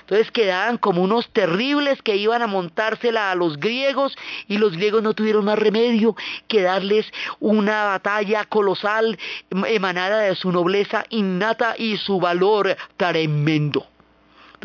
Entonces 0.00 0.30
quedaban 0.32 0.76
como 0.76 1.02
unos 1.02 1.30
terribles 1.30 2.02
que 2.02 2.16
iban 2.16 2.42
a 2.42 2.46
montársela 2.46 3.30
a 3.30 3.34
los 3.34 3.56
griegos 3.56 4.14
y 4.46 4.58
los 4.58 4.72
griegos 4.72 5.02
no 5.02 5.14
tuvieron 5.14 5.46
más 5.46 5.58
remedio 5.58 6.14
que 6.46 6.60
darles 6.60 7.10
una 7.40 7.84
batalla 7.84 8.44
colosal 8.44 9.18
emanada 9.66 10.20
de 10.20 10.34
su 10.34 10.52
nobleza 10.52 11.06
innata 11.08 11.74
y 11.78 11.96
su 11.96 12.20
valor 12.20 12.76
tremendo. 12.98 13.93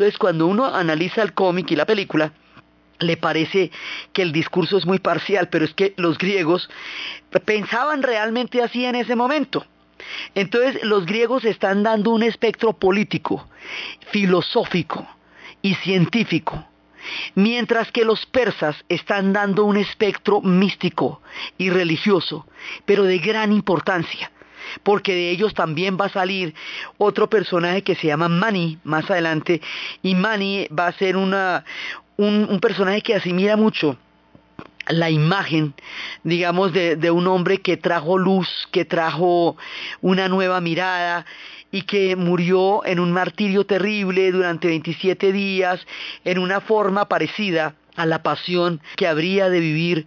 Entonces, 0.00 0.18
cuando 0.18 0.46
uno 0.46 0.64
analiza 0.64 1.20
el 1.20 1.34
cómic 1.34 1.70
y 1.70 1.76
la 1.76 1.84
película, 1.84 2.32
le 3.00 3.18
parece 3.18 3.70
que 4.14 4.22
el 4.22 4.32
discurso 4.32 4.78
es 4.78 4.86
muy 4.86 4.98
parcial, 4.98 5.50
pero 5.50 5.66
es 5.66 5.74
que 5.74 5.92
los 5.98 6.16
griegos 6.16 6.70
pensaban 7.44 8.02
realmente 8.02 8.62
así 8.62 8.86
en 8.86 8.94
ese 8.94 9.14
momento. 9.14 9.66
Entonces, 10.34 10.82
los 10.84 11.04
griegos 11.04 11.44
están 11.44 11.82
dando 11.82 12.12
un 12.12 12.22
espectro 12.22 12.72
político, 12.72 13.46
filosófico 14.10 15.06
y 15.60 15.74
científico, 15.74 16.64
mientras 17.34 17.92
que 17.92 18.06
los 18.06 18.24
persas 18.24 18.82
están 18.88 19.34
dando 19.34 19.66
un 19.66 19.76
espectro 19.76 20.40
místico 20.40 21.20
y 21.58 21.68
religioso, 21.68 22.46
pero 22.86 23.04
de 23.04 23.18
gran 23.18 23.52
importancia 23.52 24.30
porque 24.82 25.14
de 25.14 25.30
ellos 25.30 25.54
también 25.54 25.96
va 26.00 26.06
a 26.06 26.10
salir 26.10 26.54
otro 26.98 27.28
personaje 27.28 27.82
que 27.82 27.94
se 27.94 28.08
llama 28.08 28.28
Mani 28.28 28.78
más 28.84 29.10
adelante, 29.10 29.60
y 30.02 30.14
Mani 30.14 30.68
va 30.68 30.88
a 30.88 30.92
ser 30.92 31.16
una, 31.16 31.64
un, 32.16 32.60
personaje 32.60 33.02
que 33.02 33.14
asimila 33.14 33.56
mucho 33.56 33.96
la 34.88 35.10
imagen, 35.10 35.74
digamos, 36.24 36.72
de, 36.72 37.10
un 37.10 37.26
hombre 37.26 37.58
que 37.58 37.76
trajo 37.76 38.18
luz, 38.18 38.48
que 38.72 38.84
trajo 38.84 39.56
una 40.00 40.28
nueva 40.28 40.60
mirada 40.60 41.24
y 41.70 41.82
que 41.82 42.16
murió 42.16 42.84
en 42.84 42.98
un 42.98 43.12
martirio 43.12 43.64
terrible 43.64 44.32
durante 44.32 44.68
27 44.68 45.32
días 45.32 45.86
en 46.24 46.38
una 46.38 46.60
forma 46.60 47.08
parecida 47.08 47.74
a 47.96 48.06
la 48.06 48.22
pasión 48.22 48.80
que 48.96 49.06
habría 49.06 49.48
de 49.48 49.60
vivir 49.60 50.06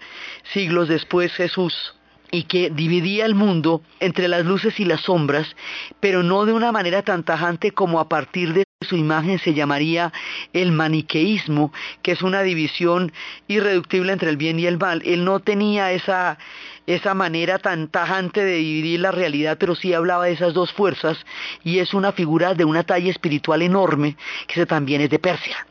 siglos 0.51 0.89
después 0.89 1.31
Jesús 1.33 1.95
y 2.33 2.45
que 2.45 2.71
dividía 2.71 3.27
el 3.27 3.35
mundo 3.35 3.83
entre 3.99 4.27
las 4.27 4.43
luces 4.43 4.79
y 4.79 4.85
las 4.85 5.01
sombras, 5.01 5.55
pero 5.99 6.23
no 6.23 6.45
de 6.45 6.53
una 6.53 6.71
manera 6.71 7.03
tan 7.03 7.23
tajante 7.23 7.71
como 7.71 7.99
a 7.99 8.09
partir 8.09 8.53
de 8.53 8.63
su 8.81 8.95
imagen 8.97 9.37
se 9.37 9.53
llamaría 9.53 10.11
el 10.51 10.71
maniqueísmo, 10.71 11.71
que 12.01 12.13
es 12.13 12.23
una 12.23 12.41
división 12.41 13.13
irreductible 13.47 14.11
entre 14.11 14.31
el 14.31 14.37
bien 14.37 14.59
y 14.59 14.65
el 14.65 14.79
mal. 14.79 15.03
Él 15.05 15.23
no 15.23 15.41
tenía 15.41 15.91
esa, 15.91 16.39
esa 16.87 17.13
manera 17.13 17.59
tan 17.59 17.87
tajante 17.87 18.43
de 18.43 18.55
dividir 18.55 19.01
la 19.01 19.11
realidad, 19.11 19.59
pero 19.59 19.75
sí 19.75 19.93
hablaba 19.93 20.25
de 20.25 20.31
esas 20.31 20.55
dos 20.55 20.73
fuerzas 20.73 21.23
y 21.63 21.77
es 21.79 21.93
una 21.93 22.13
figura 22.13 22.55
de 22.55 22.65
una 22.65 22.81
talla 22.81 23.11
espiritual 23.11 23.61
enorme, 23.61 24.17
que 24.47 24.65
también 24.65 25.01
es 25.01 25.11
de 25.11 25.19
Persia. 25.19 25.67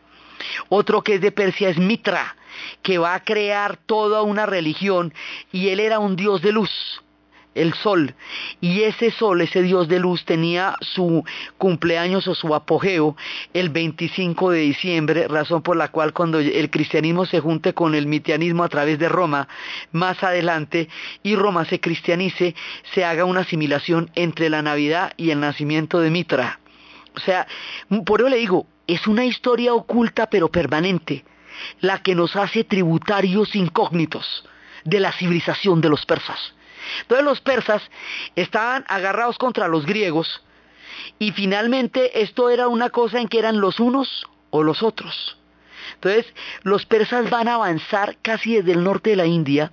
Otro 0.69 1.03
que 1.03 1.15
es 1.17 1.21
de 1.21 1.33
Persia 1.33 1.71
es 1.71 1.79
Mitra, 1.79 2.37
que 2.83 2.99
va 2.99 3.15
a 3.15 3.25
crear 3.25 3.77
toda 3.77 4.23
una 4.23 4.47
religión 4.47 5.13
y 5.53 5.69
él 5.69 5.81
era 5.81 5.99
un 5.99 6.17
dios 6.17 6.43
de 6.43 6.53
luz 6.53 6.71
el 7.55 7.75
sol. 7.75 8.15
Y 8.61 8.83
ese 8.83 9.11
sol, 9.11 9.41
ese 9.41 9.63
Dios 9.63 9.89
de 9.89 9.99
luz, 9.99 10.25
tenía 10.25 10.77
su 10.81 11.25
cumpleaños 11.59 12.27
o 12.29 12.35
su 12.35 12.55
apogeo 12.55 13.17
el 13.53 13.69
25 13.69 14.51
de 14.51 14.61
diciembre, 14.61 15.29
razón 15.29 15.63
por 15.63 15.77
la 15.77 15.89
cual 15.89 16.13
cuando 16.13 16.39
el 16.39 16.71
cristianismo 16.71 17.27
se 17.27 17.41
junte 17.41 17.75
con 17.75 17.95
el 17.95 18.07
mitianismo 18.07 18.65
a 18.65 18.69
través 18.69 18.99
de 18.99 19.09
Roma, 19.09 19.49
más 19.93 20.23
adelante, 20.23 20.89
y 21.23 21.37
Roma 21.37 21.65
se 21.65 21.81
cristianice, 21.81 22.55
se 22.95 23.05
haga 23.05 23.25
una 23.25 23.41
asimilación 23.41 24.11
entre 24.15 24.49
la 24.49 24.63
Navidad 24.63 25.13
y 25.17 25.31
el 25.31 25.41
nacimiento 25.41 26.01
de 26.01 26.11
Mitra. 26.11 26.61
O 27.15 27.21
sea, 27.21 27.47
por 28.07 28.21
eso 28.21 28.31
le 28.31 28.39
digo, 28.39 28.67
es 28.87 29.07
una 29.07 29.25
historia 29.25 29.75
oculta 29.75 30.29
pero 30.29 30.49
permanente 30.49 31.25
la 31.81 32.03
que 32.03 32.15
nos 32.15 32.37
hace 32.37 32.65
tributarios 32.65 33.55
incógnitos 33.55 34.45
de 34.85 35.01
la 35.01 35.13
civilización 35.13 35.81
de 35.81 35.89
los 35.89 36.07
persas. 36.07 36.55
Entonces 37.03 37.25
los 37.25 37.41
persas 37.41 37.83
estaban 38.37 38.85
agarrados 38.89 39.39
contra 39.39 39.69
los 39.69 39.87
griegos 39.87 40.43
y 41.19 41.33
finalmente 41.33 42.23
esto 42.23 42.51
era 42.51 42.69
una 42.69 42.91
cosa 42.91 43.21
en 43.21 43.29
que 43.29 43.39
eran 43.39 43.61
los 43.61 43.81
unos 43.81 44.27
o 44.51 44.63
los 44.63 44.83
otros. 44.83 45.39
Entonces 45.95 46.27
los 46.63 46.87
persas 46.87 47.31
van 47.31 47.49
a 47.49 47.55
avanzar 47.55 48.17
casi 48.23 48.57
desde 48.57 48.73
el 48.73 48.85
norte 48.85 49.11
de 49.11 49.17
la 49.17 49.27
India 49.27 49.73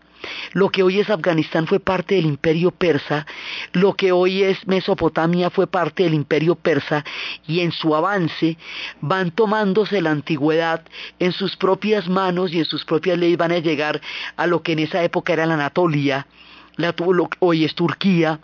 lo 0.54 0.70
que 0.70 0.84
hoy 0.84 1.00
es 1.00 1.10
Afganistán 1.10 1.68
fue 1.68 1.80
parte 1.80 2.16
del 2.16 2.26
imperio 2.26 2.72
persa, 2.72 3.26
lo 3.74 3.94
que 3.94 4.12
hoy 4.12 4.44
es 4.44 4.68
Mesopotamia 4.68 5.50
fue 5.50 5.68
parte 5.68 6.04
del 6.04 6.14
imperio 6.14 6.56
persa. 6.56 7.06
Y 7.48 7.62
en 7.62 7.72
su 7.72 7.96
avance 7.96 8.58
van 9.02 9.32
tomándose 9.32 10.02
la 10.02 10.12
antigüedad 10.12 10.84
en 11.20 11.32
sus 11.32 11.56
propias 11.56 12.08
manos 12.08 12.54
y 12.54 12.60
en 12.60 12.66
sus 12.66 12.86
propias 12.86 13.18
leyes 13.18 13.38
van 13.38 13.52
a 13.52 13.60
llegar 13.60 14.02
a 14.36 14.48
lo 14.48 14.62
que 14.64 14.74
en 14.74 14.80
esa 14.80 15.04
época 15.04 15.34
era 15.34 15.46
la 15.46 15.56
Anatolia, 15.56 16.28
la, 16.76 16.96
hoy 17.40 17.66
es 17.66 17.76
Turquía, 17.76 18.40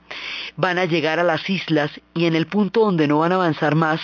van 0.57 0.77
a 0.77 0.85
llegar 0.85 1.19
a 1.19 1.23
las 1.23 1.49
islas 1.49 1.91
y 2.13 2.25
en 2.25 2.35
el 2.35 2.47
punto 2.47 2.81
donde 2.81 3.07
no 3.07 3.19
van 3.19 3.31
a 3.31 3.35
avanzar 3.35 3.75
más 3.75 4.01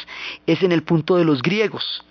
es 0.48 0.64
en 0.64 0.72
el 0.72 0.84
punto 0.84 1.18
de 1.18 1.26
los 1.26 1.42
griegos. 1.42 2.04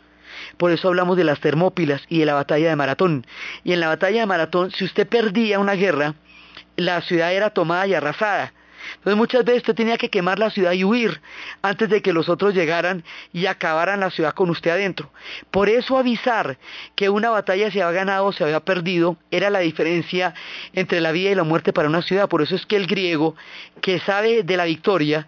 Por 0.56 0.72
eso 0.72 0.88
hablamos 0.88 1.16
de 1.16 1.24
las 1.24 1.40
Termópilas 1.40 2.02
y 2.08 2.18
de 2.18 2.26
la 2.26 2.34
batalla 2.34 2.68
de 2.68 2.76
Maratón. 2.76 3.26
Y 3.64 3.72
en 3.72 3.80
la 3.80 3.88
batalla 3.88 4.20
de 4.20 4.26
Maratón, 4.26 4.70
si 4.70 4.84
usted 4.84 5.08
perdía 5.08 5.58
una 5.58 5.74
guerra, 5.74 6.14
la 6.76 7.00
ciudad 7.02 7.32
era 7.32 7.50
tomada 7.50 7.86
y 7.86 7.94
arrasada. 7.94 8.52
Entonces 8.94 9.16
muchas 9.16 9.44
veces 9.44 9.62
usted 9.62 9.74
tenía 9.74 9.98
que 9.98 10.08
quemar 10.08 10.38
la 10.38 10.50
ciudad 10.50 10.72
y 10.72 10.84
huir 10.84 11.20
antes 11.62 11.88
de 11.88 12.02
que 12.02 12.12
los 12.12 12.28
otros 12.28 12.54
llegaran 12.54 13.04
y 13.32 13.46
acabaran 13.46 14.00
la 14.00 14.10
ciudad 14.10 14.34
con 14.34 14.50
usted 14.50 14.70
adentro. 14.70 15.10
Por 15.50 15.68
eso 15.68 15.98
avisar 15.98 16.58
que 16.96 17.08
una 17.08 17.30
batalla 17.30 17.70
se 17.70 17.82
había 17.82 18.00
ganado 18.00 18.26
o 18.26 18.32
se 18.32 18.44
había 18.44 18.60
perdido 18.60 19.16
era 19.30 19.50
la 19.50 19.60
diferencia 19.60 20.34
entre 20.72 21.00
la 21.00 21.12
vida 21.12 21.30
y 21.30 21.34
la 21.34 21.44
muerte 21.44 21.72
para 21.72 21.88
una 21.88 22.02
ciudad. 22.02 22.28
Por 22.28 22.42
eso 22.42 22.54
es 22.54 22.66
que 22.66 22.76
el 22.76 22.86
griego 22.86 23.36
que 23.80 24.00
sabe 24.00 24.42
de 24.42 24.56
la 24.56 24.64
victoria 24.64 25.26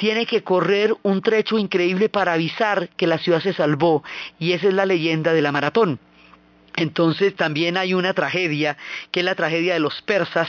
tiene 0.00 0.24
que 0.24 0.42
correr 0.42 0.96
un 1.02 1.20
trecho 1.20 1.58
increíble 1.58 2.08
para 2.08 2.32
avisar 2.32 2.88
que 2.96 3.06
la 3.06 3.18
ciudad 3.18 3.42
se 3.42 3.52
salvó 3.52 4.02
y 4.38 4.52
esa 4.52 4.68
es 4.68 4.72
la 4.72 4.86
leyenda 4.86 5.34
de 5.34 5.42
la 5.42 5.52
maratón. 5.52 6.00
Entonces 6.76 7.36
también 7.36 7.76
hay 7.76 7.92
una 7.92 8.14
tragedia, 8.14 8.78
que 9.10 9.20
es 9.20 9.26
la 9.26 9.34
tragedia 9.34 9.74
de 9.74 9.80
los 9.80 10.00
persas, 10.00 10.48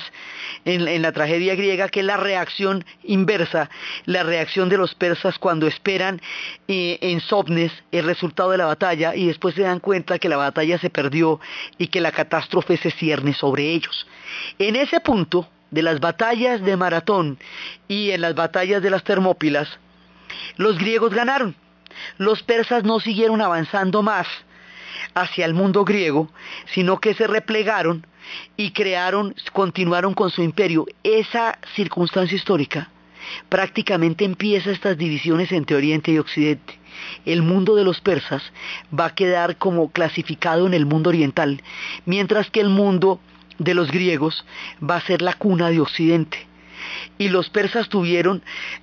en, 0.63 1.01
la 1.01 1.11
tragedia 1.11 1.55
griega, 1.55 1.89
que 1.89 1.99
es 1.99 2.05
la 2.05 2.15
reacción 2.15 2.85
inversa, 3.03 3.69
la 4.05 4.23
reacción 4.23 4.69
de 4.69 4.77
los 4.77 4.95
persas 4.95 5.37
cuando 5.37 5.67
esperan 5.67 6.21
eh, 6.69 6.97
en 7.01 7.19
Sopnes 7.19 7.73
el 7.91 8.05
resultado 8.05 8.51
de 8.51 8.57
la 8.57 8.67
batalla 8.67 9.15
y 9.17 9.27
después 9.27 9.55
se 9.55 9.63
dan 9.63 9.81
cuenta 9.81 10.17
que 10.17 10.29
la 10.29 10.37
batalla 10.37 10.77
se 10.77 10.89
perdió 10.89 11.41
y 11.77 11.87
que 11.87 11.99
la 11.99 12.13
catástrofe 12.13 12.77
se 12.77 12.91
cierne 12.91 13.33
sobre 13.33 13.69
ellos. 13.69 14.07
En 14.59 14.77
ese 14.77 15.01
punto 15.01 15.45
de 15.71 15.81
las 15.81 15.99
batallas 15.99 16.61
de 16.61 16.77
Maratón 16.77 17.39
y 17.87 18.11
en 18.11 18.21
las 18.21 18.35
batallas 18.35 18.83
de 18.83 18.89
las 18.89 19.03
Termópilas, 19.03 19.67
los 20.57 20.77
griegos 20.77 21.13
ganaron. 21.13 21.55
Los 22.17 22.43
persas 22.43 22.83
no 22.83 22.99
siguieron 22.99 23.41
avanzando 23.41 24.01
más 24.01 24.27
hacia 25.13 25.45
el 25.45 25.53
mundo 25.53 25.83
griego, 25.83 26.29
sino 26.73 26.99
que 26.99 27.13
se 27.13 27.27
replegaron 27.27 28.05
y 28.55 28.71
crearon, 28.71 29.35
continuaron 29.53 30.13
con 30.13 30.29
su 30.29 30.41
imperio. 30.41 30.85
Esa 31.03 31.57
circunstancia 31.75 32.35
histórica 32.35 32.89
prácticamente 33.49 34.25
empieza 34.25 34.71
estas 34.71 34.97
divisiones 34.97 35.51
entre 35.51 35.75
Oriente 35.75 36.11
y 36.11 36.19
Occidente. 36.19 36.79
El 37.25 37.41
mundo 37.41 37.75
de 37.75 37.83
los 37.83 38.01
persas 38.01 38.43
va 38.97 39.05
a 39.05 39.15
quedar 39.15 39.57
como 39.57 39.91
clasificado 39.91 40.67
en 40.67 40.73
el 40.73 40.85
mundo 40.85 41.09
oriental, 41.09 41.61
mientras 42.05 42.49
que 42.51 42.61
el 42.61 42.69
mundo 42.69 43.19
de 43.57 43.73
los 43.73 43.91
griegos 43.91 44.45
va 44.81 44.97
a 44.97 45.01
ser 45.01 45.21
la 45.21 45.33
cuna 45.33 45.69
de 45.69 45.79
Occidente. 45.79 46.47
Y 47.17 47.29
los 47.29 47.49
persas 47.49 47.89
tuvieron, 47.89 48.41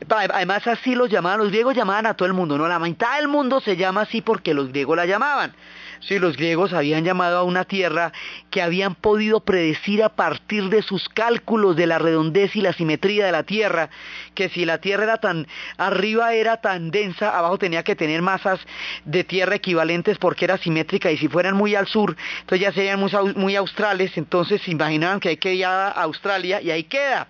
además 0.09 0.67
así 0.67 0.95
los 0.95 1.11
llamaban, 1.11 1.41
los 1.41 1.49
griegos 1.49 1.75
llamaban 1.75 2.07
a 2.07 2.15
todo 2.15 2.27
el 2.27 2.35
mundo, 2.35 2.57
no 2.57 2.69
la 2.69 2.79
mitad 2.79 3.17
del 3.17 3.29
mundo 3.29 3.61
se 3.61 3.77
llama 3.77 4.03
así 4.03 4.21
porque 4.23 4.55
los 4.55 4.69
griegos 4.69 4.97
la 4.97 5.07
llamaban. 5.07 5.53
Sí, 6.01 6.19
los 6.19 6.37
griegos 6.37 6.73
habían 6.73 7.05
llamado 7.05 7.39
a 7.39 7.43
una 7.43 7.65
tierra 7.65 8.13
que 8.51 8.63
habían 8.63 8.95
podido 8.95 9.41
predecir 9.41 10.03
a 10.03 10.11
partir 10.11 10.69
de 10.69 10.83
sus 10.83 11.09
cálculos 11.09 11.77
de 11.77 11.87
la 11.87 11.99
redondez 11.99 12.55
y 12.57 12.61
la 12.61 12.73
simetría 12.73 13.27
de 13.27 13.33
la 13.33 13.43
tierra, 13.43 13.91
que 14.35 14.49
si 14.49 14.65
la 14.65 14.79
tierra 14.79 15.05
era 15.05 15.17
tan 15.19 15.47
arriba 15.77 16.35
era 16.35 16.59
tan 16.59 16.91
densa, 16.91 17.37
abajo 17.37 17.59
tenía 17.59 17.83
que 17.83 17.97
tener 17.97 18.23
masas 18.23 18.61
de 19.05 19.25
tierra 19.25 19.57
equivalentes 19.57 20.19
porque 20.19 20.45
era 20.45 20.59
simétrica 20.59 21.11
y 21.11 21.19
si 21.19 21.29
fueran 21.29 21.57
muy 21.57 21.75
al 21.75 21.87
sur, 21.87 22.17
entonces 22.41 22.61
ya 22.61 22.73
serían 22.73 23.01
muy, 23.37 23.57
australes, 23.57 24.17
entonces 24.17 24.63
se 24.63 24.71
imaginaban 24.71 25.21
que 25.21 25.31
hay 25.31 25.37
que 25.37 25.55
ir 25.55 25.65
a 25.65 25.89
Australia 25.89 26.61
y 26.61 26.71
ahí 26.71 26.85
queda. 26.85 27.29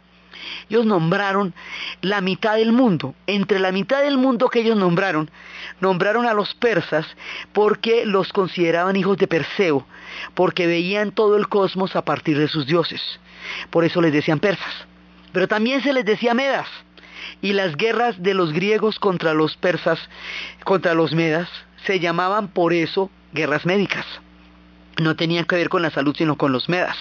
Ellos 0.68 0.86
nombraron 0.86 1.54
la 2.00 2.20
mitad 2.20 2.56
del 2.56 2.72
mundo. 2.72 3.14
Entre 3.26 3.58
la 3.58 3.72
mitad 3.72 4.02
del 4.02 4.18
mundo 4.18 4.48
que 4.48 4.60
ellos 4.60 4.76
nombraron, 4.76 5.30
nombraron 5.80 6.26
a 6.26 6.34
los 6.34 6.54
persas 6.54 7.06
porque 7.52 8.04
los 8.06 8.32
consideraban 8.32 8.96
hijos 8.96 9.16
de 9.16 9.26
Perseo, 9.26 9.86
porque 10.34 10.66
veían 10.66 11.12
todo 11.12 11.36
el 11.36 11.48
cosmos 11.48 11.96
a 11.96 12.04
partir 12.04 12.38
de 12.38 12.48
sus 12.48 12.66
dioses. 12.66 13.02
Por 13.70 13.84
eso 13.84 14.00
les 14.00 14.12
decían 14.12 14.40
persas. 14.40 14.86
Pero 15.32 15.48
también 15.48 15.82
se 15.82 15.92
les 15.92 16.04
decía 16.04 16.34
medas. 16.34 16.68
Y 17.40 17.52
las 17.52 17.76
guerras 17.76 18.22
de 18.22 18.34
los 18.34 18.52
griegos 18.52 18.98
contra 18.98 19.34
los 19.34 19.56
persas, 19.56 19.98
contra 20.64 20.94
los 20.94 21.12
medas, 21.12 21.48
se 21.84 22.00
llamaban 22.00 22.48
por 22.48 22.72
eso 22.72 23.10
guerras 23.32 23.66
médicas. 23.66 24.06
No 25.00 25.14
tenían 25.14 25.44
que 25.44 25.56
ver 25.56 25.68
con 25.68 25.82
la 25.82 25.90
salud, 25.90 26.14
sino 26.16 26.36
con 26.36 26.52
los 26.52 26.68
medas. 26.68 26.96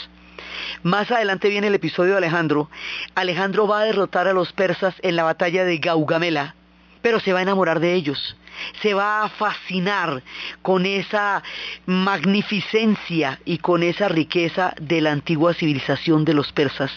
Más 0.84 1.12
adelante 1.12 1.50
viene 1.50 1.68
el 1.68 1.76
episodio 1.76 2.14
de 2.14 2.18
Alejandro. 2.18 2.70
Alejandro 3.16 3.68
va 3.68 3.82
a 3.82 3.86
derrotar 3.86 4.28
a 4.28 4.34
los 4.34 4.52
persas 4.54 4.96
en 5.02 5.16
la 5.16 5.24
batalla 5.24 5.66
de 5.66 5.78
Gaugamela, 5.78 6.56
pero 7.02 7.20
se 7.20 7.34
va 7.34 7.40
a 7.40 7.44
enamorar 7.44 7.80
de 7.80 7.94
ellos. 7.94 8.36
Se 8.82 8.94
va 8.94 9.24
a 9.24 9.30
fascinar 9.30 10.24
con 10.62 10.86
esa 10.86 11.44
magnificencia 11.86 13.40
y 13.46 13.60
con 13.60 13.84
esa 13.84 14.08
riqueza 14.08 14.74
de 14.82 15.00
la 15.00 15.12
antigua 15.12 15.54
civilización 15.54 16.26
de 16.26 16.34
los 16.34 16.52
persas. 16.52 16.92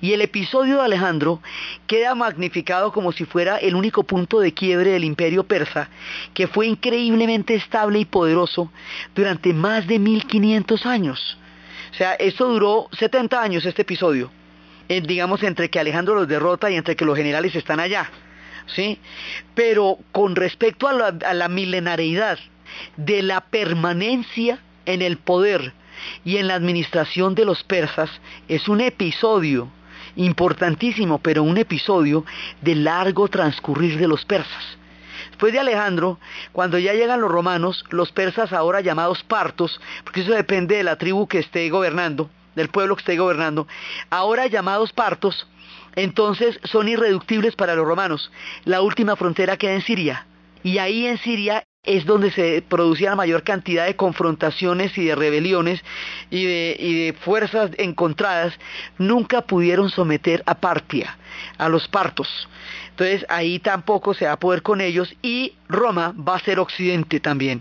Y 0.00 0.12
el 0.12 0.22
episodio 0.22 0.78
de 0.78 0.84
Alejandro 0.84 1.40
queda 1.86 2.14
magnificado 2.14 2.92
como 2.92 3.12
si 3.12 3.24
fuera 3.24 3.58
el 3.58 3.76
único 3.76 4.02
punto 4.02 4.40
de 4.40 4.54
quiebre 4.54 4.90
del 4.90 5.04
imperio 5.04 5.44
persa, 5.44 5.88
que 6.34 6.48
fue 6.48 6.66
increíblemente 6.66 7.54
estable 7.54 8.00
y 8.00 8.04
poderoso 8.04 8.72
durante 9.14 9.52
más 9.54 9.86
de 9.86 10.00
1500 10.00 10.84
años. 10.84 11.38
O 11.94 11.96
sea, 11.96 12.14
esto 12.14 12.48
duró 12.48 12.88
70 12.98 13.40
años 13.40 13.64
este 13.64 13.82
episodio, 13.82 14.28
eh, 14.88 15.00
digamos 15.00 15.44
entre 15.44 15.70
que 15.70 15.78
Alejandro 15.78 16.16
los 16.16 16.26
derrota 16.26 16.68
y 16.68 16.74
entre 16.74 16.96
que 16.96 17.04
los 17.04 17.16
generales 17.16 17.54
están 17.54 17.78
allá, 17.78 18.10
¿sí? 18.66 18.98
Pero 19.54 19.98
con 20.10 20.34
respecto 20.34 20.88
a 20.88 20.92
la, 20.92 21.06
a 21.24 21.34
la 21.34 21.46
milenariedad 21.46 22.40
de 22.96 23.22
la 23.22 23.42
permanencia 23.42 24.58
en 24.86 25.02
el 25.02 25.18
poder 25.18 25.72
y 26.24 26.38
en 26.38 26.48
la 26.48 26.56
administración 26.56 27.36
de 27.36 27.44
los 27.44 27.62
persas, 27.62 28.10
es 28.48 28.66
un 28.66 28.80
episodio 28.80 29.70
importantísimo, 30.16 31.20
pero 31.20 31.44
un 31.44 31.58
episodio 31.58 32.24
de 32.60 32.74
largo 32.74 33.28
transcurrir 33.28 33.98
de 33.98 34.08
los 34.08 34.24
persas. 34.24 34.78
Después 35.34 35.52
de 35.52 35.58
Alejandro, 35.58 36.20
cuando 36.52 36.78
ya 36.78 36.92
llegan 36.92 37.20
los 37.20 37.28
romanos, 37.28 37.84
los 37.90 38.12
persas 38.12 38.52
ahora 38.52 38.82
llamados 38.82 39.24
partos, 39.24 39.80
porque 40.04 40.20
eso 40.20 40.30
depende 40.30 40.76
de 40.76 40.84
la 40.84 40.94
tribu 40.94 41.26
que 41.26 41.40
esté 41.40 41.68
gobernando, 41.70 42.30
del 42.54 42.68
pueblo 42.68 42.94
que 42.94 43.00
esté 43.00 43.18
gobernando, 43.18 43.66
ahora 44.10 44.46
llamados 44.46 44.92
partos, 44.92 45.48
entonces 45.96 46.60
son 46.62 46.86
irreductibles 46.86 47.56
para 47.56 47.74
los 47.74 47.84
romanos. 47.84 48.30
La 48.64 48.80
última 48.80 49.16
frontera 49.16 49.56
queda 49.56 49.74
en 49.74 49.82
Siria. 49.82 50.24
Y 50.62 50.78
ahí 50.78 51.04
en 51.04 51.18
Siria 51.18 51.64
es 51.84 52.06
donde 52.06 52.30
se 52.30 52.62
producía 52.62 53.10
la 53.10 53.16
mayor 53.16 53.42
cantidad 53.42 53.86
de 53.86 53.96
confrontaciones 53.96 54.96
y 54.96 55.04
de 55.04 55.14
rebeliones 55.14 55.82
y 56.30 56.44
de, 56.44 56.76
y 56.78 57.04
de, 57.04 57.12
fuerzas 57.12 57.70
encontradas, 57.76 58.54
nunca 58.98 59.42
pudieron 59.42 59.90
someter 59.90 60.42
a 60.46 60.54
Partia, 60.54 61.16
a 61.58 61.68
los 61.68 61.86
partos. 61.88 62.48
Entonces 62.90 63.26
ahí 63.28 63.58
tampoco 63.58 64.14
se 64.14 64.24
va 64.24 64.32
a 64.32 64.38
poder 64.38 64.62
con 64.62 64.80
ellos 64.80 65.14
y 65.20 65.54
Roma 65.68 66.14
va 66.16 66.36
a 66.36 66.40
ser 66.40 66.60
occidente 66.60 67.18
también. 67.18 67.60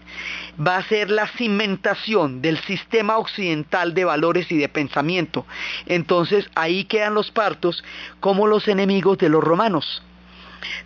Va 0.59 0.77
a 0.77 0.87
ser 0.87 1.09
la 1.09 1.27
cimentación 1.27 2.41
del 2.41 2.59
sistema 2.59 3.17
occidental 3.17 3.95
de 3.95 4.05
valores 4.05 4.51
y 4.51 4.57
de 4.57 4.69
pensamiento. 4.69 5.45
Entonces 5.87 6.47
ahí 6.53 6.85
quedan 6.85 7.15
los 7.15 7.31
partos 7.31 7.83
como 8.19 8.45
los 8.45 8.67
enemigos 8.67 9.17
de 9.17 9.29
los 9.29 9.43
romanos. 9.43 10.03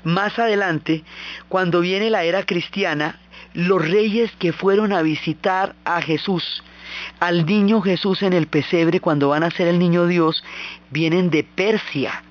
Más 0.04 0.39
adelante, 0.39 1.04
cuando 1.50 1.82
viene 1.82 2.10
la 2.10 2.23
era 2.23 2.43
cristiana, 2.43 3.19
los 3.58 3.82
reyes 3.82 4.32
que 4.38 4.54
fueron 4.54 4.93
a 4.93 5.02
visitar 5.02 5.76
a 5.84 6.00
Jesús, 6.00 6.63
al 7.20 7.48
niño 7.48 7.82
Jesús 7.82 8.22
en 8.22 8.34
el 8.34 8.46
pesebre 8.46 9.00
cuando 9.00 9.30
van 9.30 9.43
a 9.43 9.50
ser 9.50 9.67
el 9.67 9.80
niño 9.80 10.06
Dios, 10.06 10.43
vienen 10.91 11.32
de 11.32 11.43
Persia 11.43 12.22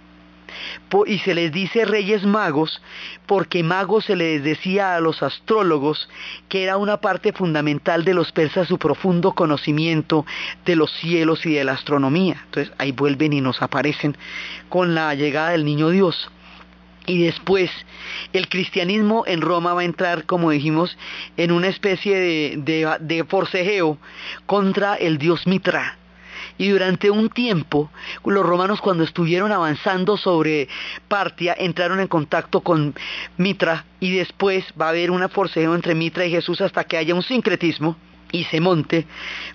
y 1.07 1.19
se 1.19 1.35
les 1.35 1.53
dice 1.53 1.85
reyes 1.85 2.25
magos 2.25 2.81
porque 3.27 3.65
magos 3.65 4.05
se 4.05 4.15
les 4.15 4.43
decía 4.43 4.95
a 4.95 5.01
los 5.01 5.23
astrólogos 5.23 6.09
que 6.49 6.63
era 6.63 6.77
una 6.77 6.99
parte 6.99 7.33
fundamental 7.33 8.05
de 8.05 8.15
los 8.15 8.31
persas 8.31 8.69
su 8.69 8.79
profundo 8.79 9.33
conocimiento 9.33 10.25
de 10.65 10.77
los 10.77 10.93
cielos 10.93 11.45
y 11.45 11.55
de 11.55 11.65
la 11.65 11.73
astronomía. 11.73 12.41
Entonces 12.45 12.73
ahí 12.79 12.93
vuelven 12.93 13.33
y 13.33 13.41
nos 13.41 13.63
aparecen 13.63 14.17
con 14.69 14.95
la 14.95 15.13
llegada 15.15 15.51
del 15.51 15.65
niño 15.65 15.91
Dios. 15.91 16.31
Y 17.07 17.23
después 17.23 17.71
el 18.33 18.49
cristianismo 18.49 19.25
en 19.27 19.41
Roma 19.41 19.75
va 19.75 19.83
a 19.83 19.85
entrar, 19.85 20.25
como 20.25 20.51
dijimos, 20.51 20.97
en 21.37 21.53
una 21.53 21.69
especie 21.69 22.19
de, 22.19 23.25
forcejeo 23.29 23.99
contra 24.47 24.97
el 24.97 25.19
dios 25.19 25.47
Mitra 25.47 25.99
y 26.59 26.69
durante 26.69 27.11
un 27.11 27.29
tiempo 27.29 27.91
los 28.25 28.45
romanos 28.45 28.81
cuando 28.81 29.05
estuvieron 29.05 29.53
avanzando 29.53 30.17
sobre 30.17 30.69
Partia 31.09 31.55
entraron 31.59 32.01
en 32.01 32.09
contacto 32.09 32.61
con 32.63 32.95
Mitra 33.37 33.85
y 34.01 34.17
después 34.17 34.65
va 34.81 34.87
a 34.87 34.91
haber 34.91 35.11
una 35.11 35.29
forcejeo 35.29 35.75
entre 35.75 35.95
Mitra 35.95 36.25
y 36.25 36.31
Jesús 36.31 36.61
hasta 36.61 36.85
que 36.85 36.97
haya 36.97 37.15
un 37.15 37.23
sincretismo 37.23 37.97
y 38.33 38.45
se 38.45 38.61
monte 38.61 39.07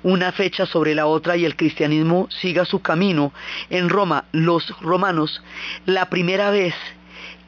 una 0.04 0.32
fecha 0.32 0.66
sobre 0.66 0.96
la 0.96 1.06
otra 1.06 1.38
y 1.38 1.46
el 1.46 1.56
cristianismo 1.56 2.28
siga 2.30 2.66
su 2.66 2.82
camino. 2.82 3.34
En 3.70 3.90
Roma, 3.90 4.26
los 4.32 4.74
romanos, 4.80 5.42
la 5.86 6.10
primera 6.10 6.52
vez 6.52 6.74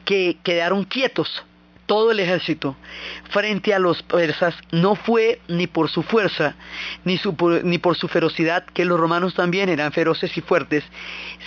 que 0.04 0.38
quedaron 0.42 0.84
quietos 0.84 1.44
todo 1.86 2.12
el 2.12 2.20
ejército 2.20 2.76
frente 3.30 3.74
a 3.74 3.78
los 3.78 4.02
persas 4.02 4.54
no 4.72 4.94
fue 4.94 5.40
ni 5.48 5.66
por 5.66 5.90
su 5.90 6.02
fuerza 6.02 6.54
ni, 7.04 7.20
ni, 7.62 7.78
por 7.78 7.96
su 7.96 8.08
ferocidad, 8.08 8.64
que 8.64 8.84
los 8.84 8.98
romanos 8.98 9.34
también 9.34 9.68
eran 9.68 9.92
feroces 9.92 10.36
y 10.36 10.40
fuertes, 10.40 10.84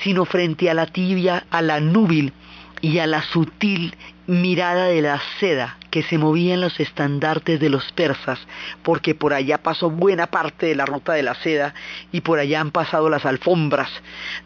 sino 0.03 0.25
frente 0.25 0.69
a 0.69 0.73
la 0.73 0.85
tibia, 0.85 1.45
a 1.49 1.61
la 1.61 1.79
núbil 1.79 2.33
y 2.81 2.99
a 2.99 3.07
la 3.07 3.23
sutil 3.23 3.95
mirada 4.27 4.85
de 4.85 5.01
la 5.01 5.21
seda 5.39 5.77
que 5.89 6.03
se 6.03 6.17
movía 6.17 6.53
en 6.53 6.61
los 6.61 6.79
estandartes 6.79 7.59
de 7.59 7.69
los 7.69 7.91
persas, 7.93 8.39
porque 8.83 9.15
por 9.15 9.33
allá 9.33 9.57
pasó 9.57 9.89
buena 9.89 10.27
parte 10.27 10.65
de 10.65 10.75
la 10.75 10.85
ruta 10.85 11.13
de 11.13 11.23
la 11.23 11.35
seda 11.35 11.73
y 12.11 12.21
por 12.21 12.39
allá 12.39 12.59
han 12.59 12.71
pasado 12.71 13.09
las 13.09 13.25
alfombras, 13.25 13.89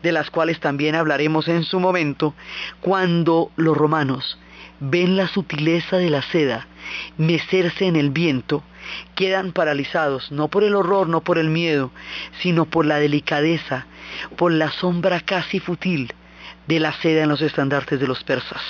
de 0.03 0.11
las 0.11 0.29
cuales 0.29 0.59
también 0.59 0.95
hablaremos 0.95 1.47
en 1.47 1.63
su 1.63 1.79
momento, 1.79 2.35
cuando 2.79 3.51
los 3.55 3.75
romanos 3.75 4.37
ven 4.79 5.17
la 5.17 5.27
sutileza 5.27 5.97
de 5.97 6.09
la 6.09 6.21
seda 6.21 6.67
mecerse 7.17 7.85
en 7.85 7.95
el 7.95 8.09
viento, 8.09 8.63
quedan 9.15 9.51
paralizados, 9.51 10.31
no 10.31 10.47
por 10.47 10.63
el 10.63 10.75
horror, 10.75 11.07
no 11.07 11.21
por 11.21 11.37
el 11.37 11.49
miedo, 11.49 11.91
sino 12.41 12.65
por 12.65 12.85
la 12.85 12.99
delicadeza, 12.99 13.85
por 14.37 14.51
la 14.51 14.71
sombra 14.71 15.19
casi 15.21 15.59
futil 15.59 16.13
de 16.71 16.79
la 16.79 16.93
seda 17.01 17.23
en 17.23 17.29
los 17.29 17.41
estandartes 17.41 17.99
de 17.99 18.07
los 18.07 18.23
persas. 18.23 18.61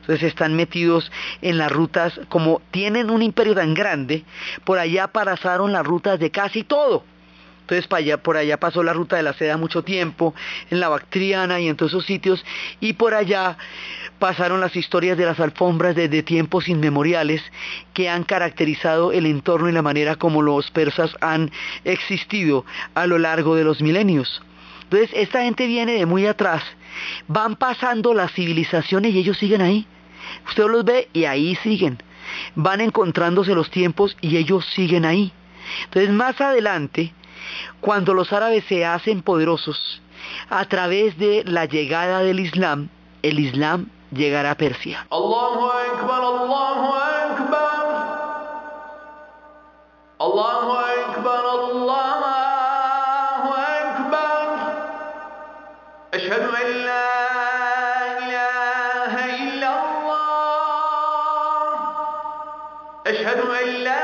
Entonces 0.00 0.22
están 0.22 0.54
metidos 0.56 1.12
en 1.42 1.58
las 1.58 1.70
rutas, 1.70 2.18
como 2.30 2.62
tienen 2.70 3.10
un 3.10 3.22
imperio 3.22 3.54
tan 3.54 3.74
grande, 3.74 4.24
por 4.64 4.78
allá 4.78 5.08
parazaron 5.08 5.70
las 5.70 5.86
rutas 5.86 6.18
de 6.18 6.30
casi 6.30 6.64
todo 6.64 7.04
Entonces 7.60 7.86
por 8.22 8.36
allá 8.38 8.56
pasó 8.58 8.82
la 8.82 8.94
ruta 8.94 9.16
de 9.16 9.22
la 9.22 9.34
seda 9.34 9.58
mucho 9.58 9.82
tiempo, 9.82 10.34
en 10.70 10.80
la 10.80 10.88
Bactriana 10.88 11.60
y 11.60 11.68
en 11.68 11.76
todos 11.76 11.92
esos 11.92 12.06
sitios, 12.06 12.42
y 12.80 12.94
por 12.94 13.12
allá 13.12 13.58
pasaron 14.18 14.60
las 14.60 14.74
historias 14.74 15.18
de 15.18 15.26
las 15.26 15.38
alfombras 15.38 15.94
desde 15.94 16.22
tiempos 16.22 16.66
inmemoriales 16.66 17.42
que 17.92 18.08
han 18.08 18.24
caracterizado 18.24 19.12
el 19.12 19.26
entorno 19.26 19.68
y 19.68 19.72
la 19.72 19.82
manera 19.82 20.16
como 20.16 20.40
los 20.40 20.70
persas 20.70 21.14
han 21.20 21.50
existido 21.84 22.64
a 22.94 23.06
lo 23.06 23.18
largo 23.18 23.54
de 23.54 23.64
los 23.64 23.82
milenios. 23.82 24.40
Entonces 24.90 25.10
esta 25.14 25.44
gente 25.44 25.68
viene 25.68 25.92
de 25.92 26.04
muy 26.06 26.26
atrás, 26.26 26.64
van 27.28 27.54
pasando 27.54 28.12
las 28.12 28.32
civilizaciones 28.32 29.14
y 29.14 29.20
ellos 29.20 29.38
siguen 29.38 29.62
ahí. 29.62 29.86
Usted 30.48 30.66
los 30.66 30.84
ve 30.84 31.08
y 31.12 31.26
ahí 31.26 31.54
siguen. 31.62 32.02
Van 32.56 32.80
encontrándose 32.80 33.54
los 33.54 33.70
tiempos 33.70 34.16
y 34.20 34.36
ellos 34.36 34.66
siguen 34.74 35.04
ahí. 35.04 35.32
Entonces 35.84 36.10
más 36.10 36.40
adelante, 36.40 37.12
cuando 37.80 38.14
los 38.14 38.32
árabes 38.32 38.64
se 38.64 38.84
hacen 38.84 39.22
poderosos 39.22 40.02
a 40.48 40.64
través 40.64 41.16
de 41.18 41.44
la 41.46 41.66
llegada 41.66 42.24
del 42.24 42.40
Islam, 42.40 42.88
el 43.22 43.38
Islam 43.38 43.90
llegará 44.10 44.50
a 44.50 44.56
Persia. 44.56 45.06
Ashhadu 56.30 56.46
an 56.62 56.68
la 56.86 57.06
ilaha 58.22 59.22
illa 59.42 59.68
Allah. 59.82 60.22
Ashhadu 63.10 63.46
an 63.58 63.66
la 63.82 64.00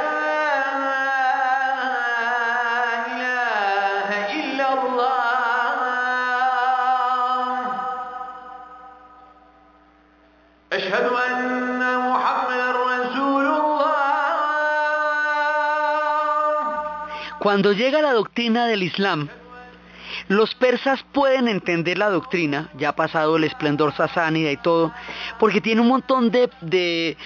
Cuando 17.39 17.71
llega 17.73 18.03
la 18.03 18.13
doctrina 18.13 18.67
del 18.67 18.83
Islam, 18.83 19.29
los 20.29 20.55
persas 20.55 21.05
pueden 21.13 21.49
entender 21.49 21.99
la 21.99 22.11
doctrina, 22.11 22.71
ya 22.77 22.91
ha 22.91 22.97
pasado 22.97 23.37
el 23.37 23.45
esplendor 23.45 23.95
sasánida 23.95 24.51
y 24.51 24.57
todo, 24.57 24.93
porque 25.39 25.61
tiene 25.61 25.81
un 25.81 25.89
montón 25.89 26.31
de, 26.31 26.51
de 26.61 27.17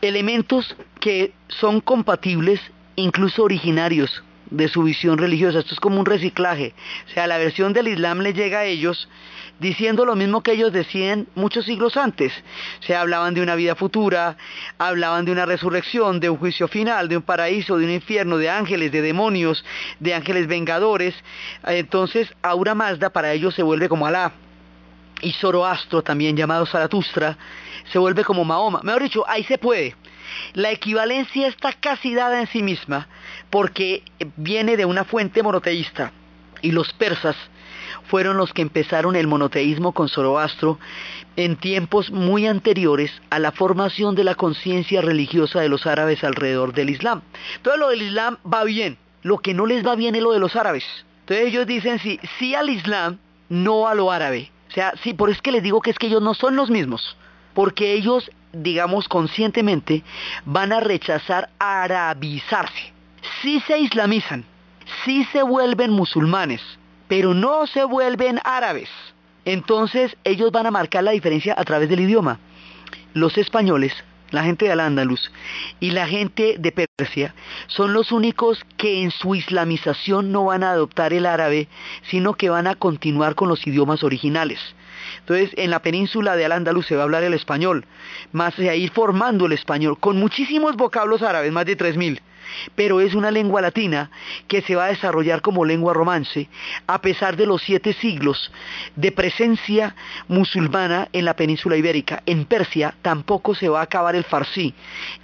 elementos 0.00 0.76
que 1.00 1.32
son 1.48 1.80
compatibles, 1.80 2.60
incluso 2.96 3.42
originarios 3.42 4.22
de 4.50 4.68
su 4.68 4.82
visión 4.82 5.18
religiosa. 5.18 5.60
Esto 5.60 5.74
es 5.74 5.80
como 5.80 6.00
un 6.00 6.06
reciclaje. 6.06 6.74
O 7.08 7.14
sea, 7.14 7.26
la 7.26 7.38
versión 7.38 7.72
del 7.72 7.88
Islam 7.88 8.20
le 8.20 8.32
llega 8.32 8.60
a 8.60 8.64
ellos 8.64 9.08
diciendo 9.60 10.04
lo 10.04 10.16
mismo 10.16 10.42
que 10.42 10.52
ellos 10.52 10.72
decían 10.72 11.28
muchos 11.34 11.66
siglos 11.66 11.96
antes. 11.96 12.32
Se 12.80 12.96
hablaban 12.96 13.34
de 13.34 13.42
una 13.42 13.54
vida 13.54 13.74
futura, 13.76 14.36
hablaban 14.78 15.24
de 15.24 15.32
una 15.32 15.46
resurrección, 15.46 16.18
de 16.18 16.30
un 16.30 16.38
juicio 16.38 16.66
final, 16.66 17.08
de 17.08 17.18
un 17.18 17.22
paraíso, 17.22 17.76
de 17.76 17.84
un 17.84 17.92
infierno, 17.92 18.38
de 18.38 18.50
ángeles, 18.50 18.90
de 18.90 19.02
demonios, 19.02 19.64
de 20.00 20.14
ángeles 20.14 20.46
vengadores. 20.46 21.14
Entonces, 21.64 22.32
Aura 22.42 22.74
Mazda 22.74 23.10
para 23.10 23.32
ellos 23.32 23.54
se 23.54 23.62
vuelve 23.62 23.88
como 23.88 24.06
Alá. 24.06 24.32
Y 25.22 25.32
Zoroastro, 25.32 26.02
también 26.02 26.34
llamado 26.34 26.64
Zaratustra, 26.64 27.36
se 27.92 27.98
vuelve 27.98 28.24
como 28.24 28.42
Mahoma. 28.42 28.80
Mejor 28.82 29.02
dicho, 29.02 29.24
ahí 29.28 29.44
se 29.44 29.58
puede. 29.58 29.94
La 30.54 30.70
equivalencia 30.70 31.48
está 31.48 31.72
casi 31.72 32.14
dada 32.14 32.40
en 32.40 32.46
sí 32.46 32.62
misma 32.62 33.08
porque 33.50 34.02
viene 34.36 34.76
de 34.76 34.84
una 34.84 35.04
fuente 35.04 35.42
monoteísta 35.42 36.12
y 36.62 36.72
los 36.72 36.92
persas 36.92 37.36
fueron 38.04 38.36
los 38.36 38.52
que 38.52 38.62
empezaron 38.62 39.16
el 39.16 39.26
monoteísmo 39.26 39.92
con 39.92 40.08
Zoroastro 40.08 40.78
en 41.36 41.56
tiempos 41.56 42.10
muy 42.10 42.46
anteriores 42.46 43.12
a 43.30 43.38
la 43.38 43.52
formación 43.52 44.14
de 44.14 44.24
la 44.24 44.34
conciencia 44.34 45.00
religiosa 45.00 45.60
de 45.60 45.68
los 45.68 45.86
árabes 45.86 46.24
alrededor 46.24 46.72
del 46.72 46.90
Islam. 46.90 47.22
Todo 47.62 47.76
lo 47.76 47.88
del 47.88 48.02
Islam 48.02 48.38
va 48.52 48.64
bien, 48.64 48.98
lo 49.22 49.38
que 49.38 49.54
no 49.54 49.66
les 49.66 49.86
va 49.86 49.94
bien 49.94 50.14
es 50.14 50.22
lo 50.22 50.32
de 50.32 50.40
los 50.40 50.56
árabes. 50.56 50.84
Entonces 51.20 51.46
ellos 51.46 51.66
dicen 51.66 51.98
sí, 52.00 52.18
sí 52.38 52.54
al 52.54 52.70
Islam, 52.70 53.18
no 53.48 53.86
a 53.86 53.94
lo 53.94 54.10
árabe. 54.10 54.50
O 54.68 54.72
sea, 54.72 54.92
sí, 55.02 55.14
por 55.14 55.28
eso 55.28 55.36
es 55.36 55.42
que 55.42 55.52
les 55.52 55.62
digo 55.62 55.80
que 55.80 55.90
es 55.90 55.98
que 55.98 56.06
ellos 56.06 56.22
no 56.22 56.34
son 56.34 56.56
los 56.56 56.70
mismos, 56.70 57.16
porque 57.54 57.92
ellos, 57.92 58.30
digamos 58.52 59.08
conscientemente, 59.08 60.02
van 60.44 60.72
a 60.72 60.80
rechazar 60.80 61.50
arabizarse. 61.58 62.92
Sí 63.42 63.62
se 63.66 63.78
islamizan, 63.78 64.44
sí 65.04 65.26
se 65.32 65.42
vuelven 65.42 65.90
musulmanes, 65.90 66.60
pero 67.08 67.34
no 67.34 67.66
se 67.66 67.84
vuelven 67.84 68.40
árabes. 68.44 68.88
Entonces 69.44 70.16
ellos 70.24 70.52
van 70.52 70.66
a 70.66 70.70
marcar 70.70 71.04
la 71.04 71.12
diferencia 71.12 71.54
a 71.56 71.64
través 71.64 71.88
del 71.88 72.00
idioma. 72.00 72.38
Los 73.14 73.38
españoles, 73.38 73.92
la 74.30 74.44
gente 74.44 74.66
de 74.66 74.72
Al-Ándalus 74.72 75.30
y 75.80 75.90
la 75.90 76.06
gente 76.06 76.56
de 76.58 76.72
Persia 76.72 77.34
son 77.66 77.92
los 77.92 78.12
únicos 78.12 78.64
que 78.76 79.02
en 79.02 79.10
su 79.10 79.34
islamización 79.34 80.30
no 80.30 80.44
van 80.44 80.62
a 80.62 80.70
adoptar 80.70 81.12
el 81.12 81.26
árabe, 81.26 81.68
sino 82.08 82.34
que 82.34 82.50
van 82.50 82.66
a 82.66 82.76
continuar 82.76 83.34
con 83.34 83.48
los 83.48 83.66
idiomas 83.66 84.04
originales. 84.04 84.60
Entonces, 85.18 85.50
en 85.56 85.70
la 85.70 85.80
península 85.80 86.36
de 86.36 86.44
Al-Ándalus 86.44 86.86
se 86.86 86.96
va 86.96 87.02
a 87.02 87.04
hablar 87.04 87.22
el 87.22 87.34
español, 87.34 87.84
más 88.32 88.56
de 88.56 88.76
ir 88.76 88.90
formando 88.90 89.46
el 89.46 89.52
español, 89.52 89.98
con 89.98 90.16
muchísimos 90.16 90.76
vocablos 90.76 91.22
árabes, 91.22 91.52
más 91.52 91.66
de 91.66 91.76
3.000 91.76 92.20
pero 92.74 93.00
es 93.00 93.14
una 93.14 93.30
lengua 93.30 93.60
latina 93.60 94.10
que 94.48 94.62
se 94.62 94.76
va 94.76 94.86
a 94.86 94.88
desarrollar 94.88 95.42
como 95.42 95.64
lengua 95.64 95.94
romance 95.94 96.48
a 96.86 97.00
pesar 97.00 97.36
de 97.36 97.46
los 97.46 97.62
siete 97.62 97.92
siglos 97.94 98.50
de 98.96 99.12
presencia 99.12 99.94
musulmana 100.28 101.08
en 101.12 101.24
la 101.24 101.34
península 101.34 101.76
ibérica. 101.76 102.22
En 102.26 102.44
Persia 102.44 102.94
tampoco 103.02 103.54
se 103.54 103.68
va 103.68 103.80
a 103.80 103.84
acabar 103.84 104.16
el 104.16 104.24
farsi 104.24 104.74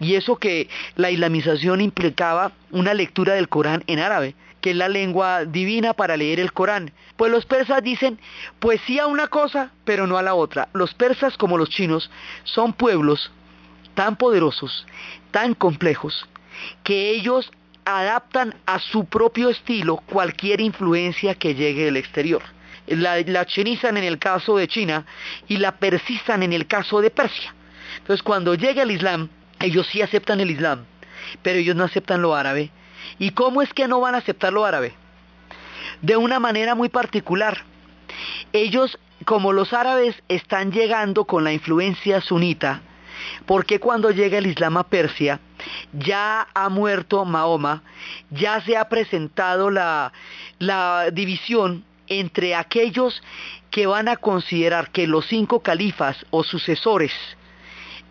y 0.01 0.15
eso 0.15 0.37
que 0.37 0.69
la 0.97 1.11
islamización 1.11 1.81
implicaba 1.81 2.53
una 2.71 2.95
lectura 2.95 3.35
del 3.35 3.49
Corán 3.49 3.85
en 3.87 3.99
árabe 3.99 4.35
que 4.61 4.71
es 4.71 4.77
la 4.77 4.89
lengua 4.89 5.45
divina 5.45 5.93
para 5.93 6.17
leer 6.17 6.41
el 6.41 6.53
Corán. 6.53 6.91
Pues 7.17 7.31
los 7.31 7.47
persas 7.47 7.85
dicen, 7.85 8.19
pues 8.59 8.81
sí 8.85 8.99
a 8.99 9.07
una 9.07 9.29
cosa, 9.29 9.71
pero 9.85 10.09
no 10.09 10.19
a 10.19 10.23
la 10.23 10.35
otra. 10.35 10.69
Los 10.73 10.93
persas 10.93 11.37
como 11.37 11.57
los 11.57 11.71
chinos 11.71 12.11
son 12.43 12.73
pueblos 12.73 13.31
tan 13.95 14.17
poderosos, 14.17 14.85
tan 15.31 15.55
complejos, 15.55 16.29
que 16.85 17.11
ellos 17.11 17.51
adaptan 17.85 18.55
a 18.67 18.79
su 18.81 19.05
propio 19.05 19.49
estilo 19.49 19.99
cualquier 20.07 20.61
influencia 20.61 21.35
que 21.35 21.55
llegue 21.55 21.85
del 21.85 21.97
exterior. 21.97 22.43
La, 22.87 23.21
la 23.21 23.47
chinizan 23.47 23.97
en 23.97 24.05
el 24.05 24.19
caso 24.19 24.57
de 24.57 24.69
China 24.69 25.07
y 25.49 25.57
la 25.57 25.77
persistan 25.77 26.43
en 26.43 26.53
el 26.53 26.67
caso 26.67 27.01
de 27.01 27.11
Persia. 27.11 27.55
Entonces 27.99 28.23
cuando 28.23 28.55
llega 28.55 28.83
el 28.83 28.91
Islam, 28.91 29.29
ellos 29.61 29.87
sí 29.87 30.03
aceptan 30.03 30.41
el 30.41 30.51
Islam, 30.51 30.85
pero 31.43 31.59
ellos 31.59 31.77
no 31.77 31.85
aceptan 31.85 32.23
lo 32.23 32.35
árabe. 32.35 32.71
¿Y 33.19 33.31
cómo 33.31 33.63
es 33.63 33.73
que 33.73 33.89
no 33.89 34.01
van 34.01 34.15
a 34.15 34.19
aceptar 34.19 34.53
lo 34.53 34.65
árabe? 34.65 34.95
De 36.03 36.17
una 36.17 36.41
manera 36.41 36.75
muy 36.75 36.89
particular. 36.89 37.65
Ellos, 38.53 38.99
como 39.25 39.53
los 39.53 39.73
árabes 39.73 40.23
están 40.29 40.73
llegando 40.73 41.25
con 41.25 41.45
la 41.45 41.53
influencia 41.53 42.21
sunita, 42.21 42.83
porque 43.47 43.81
cuando 43.81 44.11
llega 44.11 44.39
el 44.39 44.47
Islam 44.47 44.77
a 44.77 44.85
Persia, 44.85 45.41
ya 45.93 46.49
ha 46.55 46.69
muerto 46.69 47.25
Mahoma, 47.25 47.83
ya 48.31 48.61
se 48.63 48.77
ha 48.77 48.89
presentado 48.89 49.71
la, 49.71 50.13
división 51.13 51.85
entre 52.09 52.55
aquellos 52.55 53.23
que 53.71 53.87
van 53.87 54.09
a 54.09 54.17
considerar 54.17 54.91
que 54.91 55.07
los 55.07 55.27
cinco 55.27 55.61
califas 55.61 56.17
o 56.31 56.45
sucesores, 56.45 57.13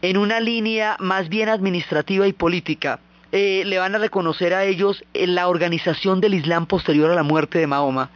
en 0.01 0.17
una 0.17 0.39
línea 0.39 0.97
más 0.99 1.29
bien 1.29 1.49
administrativa 1.49 2.27
y 2.27 2.33
política, 2.33 2.99
eh, 3.31 3.63
le 3.65 3.79
van 3.79 3.95
a 3.95 3.97
reconocer 3.97 4.53
a 4.53 4.63
ellos 4.63 5.03
la 5.13 5.47
organización 5.47 6.21
del 6.21 6.35
Islam 6.35 6.67
posterior 6.67 7.11
a 7.11 7.15
la 7.15 7.23
muerte 7.23 7.59
de 7.59 7.67
Mahoma 7.67 8.09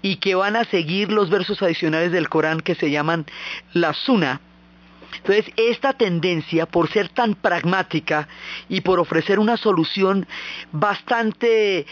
y 0.00 0.16
que 0.16 0.34
van 0.34 0.56
a 0.56 0.64
seguir 0.64 1.12
los 1.12 1.28
versos 1.28 1.60
adicionales 1.62 2.12
del 2.12 2.28
Corán 2.28 2.60
que 2.60 2.74
se 2.74 2.90
llaman 2.90 3.26
la 3.72 3.92
Sunna, 3.92 4.40
entonces, 5.18 5.52
esta 5.56 5.92
tendencia, 5.92 6.66
por 6.66 6.90
ser 6.90 7.08
tan 7.08 7.34
pragmática 7.34 8.28
y 8.68 8.80
por 8.80 8.98
ofrecer 8.98 9.38
una 9.38 9.56
solución 9.56 10.26
bastante 10.72 11.86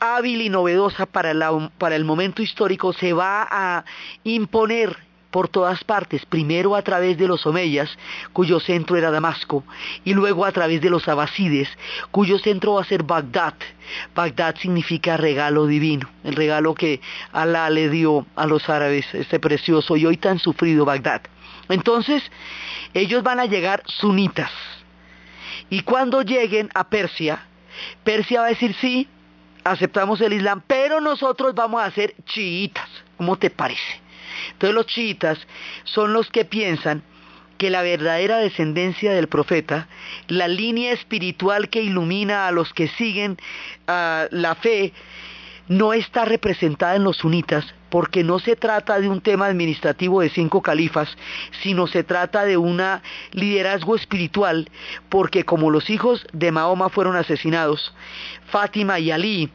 hábil 0.00 0.42
y 0.42 0.48
novedosa 0.48 1.06
para, 1.06 1.30
el 1.30 2.04
momento 2.04 2.42
histórico, 2.42 2.92
se 2.92 3.12
va 3.12 3.46
a 3.50 3.84
imponer 4.24 4.96
por 5.30 5.48
todas 5.48 5.84
partes, 5.84 6.24
primero 6.24 6.74
a 6.76 6.82
través 6.82 7.18
de 7.18 7.28
los 7.28 7.44
omeyas, 7.46 7.90
cuyo 8.32 8.58
centro 8.58 8.96
era 8.96 9.10
Damasco, 9.10 9.64
y 10.02 10.14
luego 10.14 10.46
a 10.46 10.52
través 10.52 10.80
de 10.80 10.88
los 10.88 11.08
abasides, 11.08 11.68
cuyo 12.10 12.38
centro 12.38 12.74
va 12.74 12.80
a 12.80 12.84
ser 12.84 13.02
Bagdad. 13.02 13.52
Bagdad 14.14 14.56
significa 14.56 15.18
regalo 15.18 15.66
divino, 15.66 16.08
el 16.24 16.36
regalo 16.36 16.74
que 16.74 17.02
Alá 17.32 17.68
le 17.68 17.90
dio 17.90 18.26
a 18.34 18.46
los 18.46 18.66
árabes, 18.70 19.12
este 19.14 19.38
precioso 19.38 19.96
y 19.98 20.06
hoy 20.06 20.16
tan 20.16 20.38
sufrido 20.38 20.86
Bagdad. 20.86 21.22
Entonces, 21.68 22.22
ellos 22.94 23.22
van 23.22 23.40
a 23.40 23.46
llegar 23.46 23.82
sunitas. 23.86 24.50
Y 25.70 25.80
cuando 25.82 26.22
lleguen 26.22 26.70
a 26.74 26.88
Persia, 26.88 27.44
Persia 28.04 28.40
va 28.40 28.46
a 28.46 28.50
decir 28.50 28.74
sí, 28.80 29.08
aceptamos 29.64 30.20
el 30.20 30.32
Islam, 30.32 30.62
pero 30.66 31.00
nosotros 31.00 31.54
vamos 31.54 31.82
a 31.82 31.90
ser 31.90 32.14
chiitas. 32.24 32.88
¿Cómo 33.16 33.36
te 33.36 33.50
parece? 33.50 34.00
Entonces 34.52 34.74
los 34.74 34.86
chiitas 34.86 35.38
son 35.84 36.12
los 36.12 36.30
que 36.30 36.44
piensan 36.44 37.02
que 37.58 37.70
la 37.70 37.82
verdadera 37.82 38.38
descendencia 38.38 39.12
del 39.12 39.28
profeta, 39.28 39.88
la 40.28 40.46
línea 40.46 40.92
espiritual 40.92 41.70
que 41.70 41.82
ilumina 41.82 42.46
a 42.46 42.52
los 42.52 42.72
que 42.72 42.88
siguen 42.88 43.38
ah, 43.86 44.26
la 44.30 44.54
fe, 44.54 44.92
no 45.68 45.92
está 45.92 46.24
representada 46.24 46.96
en 46.96 47.04
los 47.04 47.18
sunitas 47.18 47.64
porque 47.90 48.24
no 48.24 48.38
se 48.38 48.56
trata 48.56 49.00
de 49.00 49.08
un 49.08 49.20
tema 49.20 49.46
administrativo 49.46 50.20
de 50.20 50.28
cinco 50.30 50.60
califas, 50.60 51.16
sino 51.62 51.86
se 51.86 52.04
trata 52.04 52.44
de 52.44 52.56
un 52.56 52.82
liderazgo 53.32 53.94
espiritual, 53.94 54.68
porque 55.08 55.44
como 55.44 55.70
los 55.70 55.88
hijos 55.88 56.26
de 56.32 56.52
Mahoma 56.52 56.88
fueron 56.88 57.16
asesinados, 57.16 57.94
Fátima 58.50 58.98
y 58.98 59.10
Ali, 59.10 59.50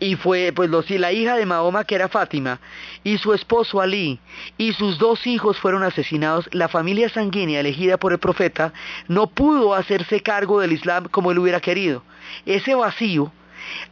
y 0.00 0.16
fue 0.16 0.52
pues 0.54 0.68
los, 0.70 0.88
la 0.90 1.12
hija 1.12 1.36
de 1.36 1.46
Mahoma 1.46 1.84
que 1.84 1.94
era 1.94 2.08
Fátima 2.08 2.60
y 3.02 3.18
su 3.18 3.32
esposo 3.32 3.80
Ali 3.80 4.18
y 4.58 4.72
sus 4.74 4.98
dos 4.98 5.26
hijos 5.26 5.58
fueron 5.58 5.82
asesinados, 5.82 6.48
la 6.52 6.68
familia 6.68 7.08
sanguínea 7.08 7.60
elegida 7.60 7.96
por 7.96 8.12
el 8.12 8.18
profeta 8.18 8.72
no 9.08 9.28
pudo 9.28 9.74
hacerse 9.74 10.20
cargo 10.20 10.60
del 10.60 10.72
Islam 10.72 11.06
como 11.10 11.30
él 11.30 11.38
hubiera 11.38 11.60
querido. 11.60 12.02
Ese 12.44 12.74
vacío 12.74 13.32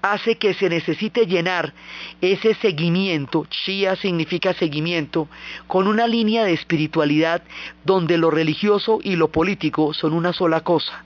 hace 0.03 0.37
que 0.37 0.55
se 0.55 0.69
necesite 0.69 1.27
llenar 1.27 1.73
ese 2.21 2.55
seguimiento, 2.55 3.47
Shia 3.51 3.97
significa 3.97 4.55
seguimiento, 4.55 5.29
con 5.67 5.87
una 5.87 6.07
línea 6.07 6.45
de 6.45 6.53
espiritualidad 6.53 7.43
donde 7.85 8.19
lo 8.19 8.31
religioso 8.31 8.99
y 9.03 9.17
lo 9.17 9.29
político 9.29 9.95
son 9.95 10.13
una 10.13 10.33
sola 10.33 10.63
cosa. 10.63 11.05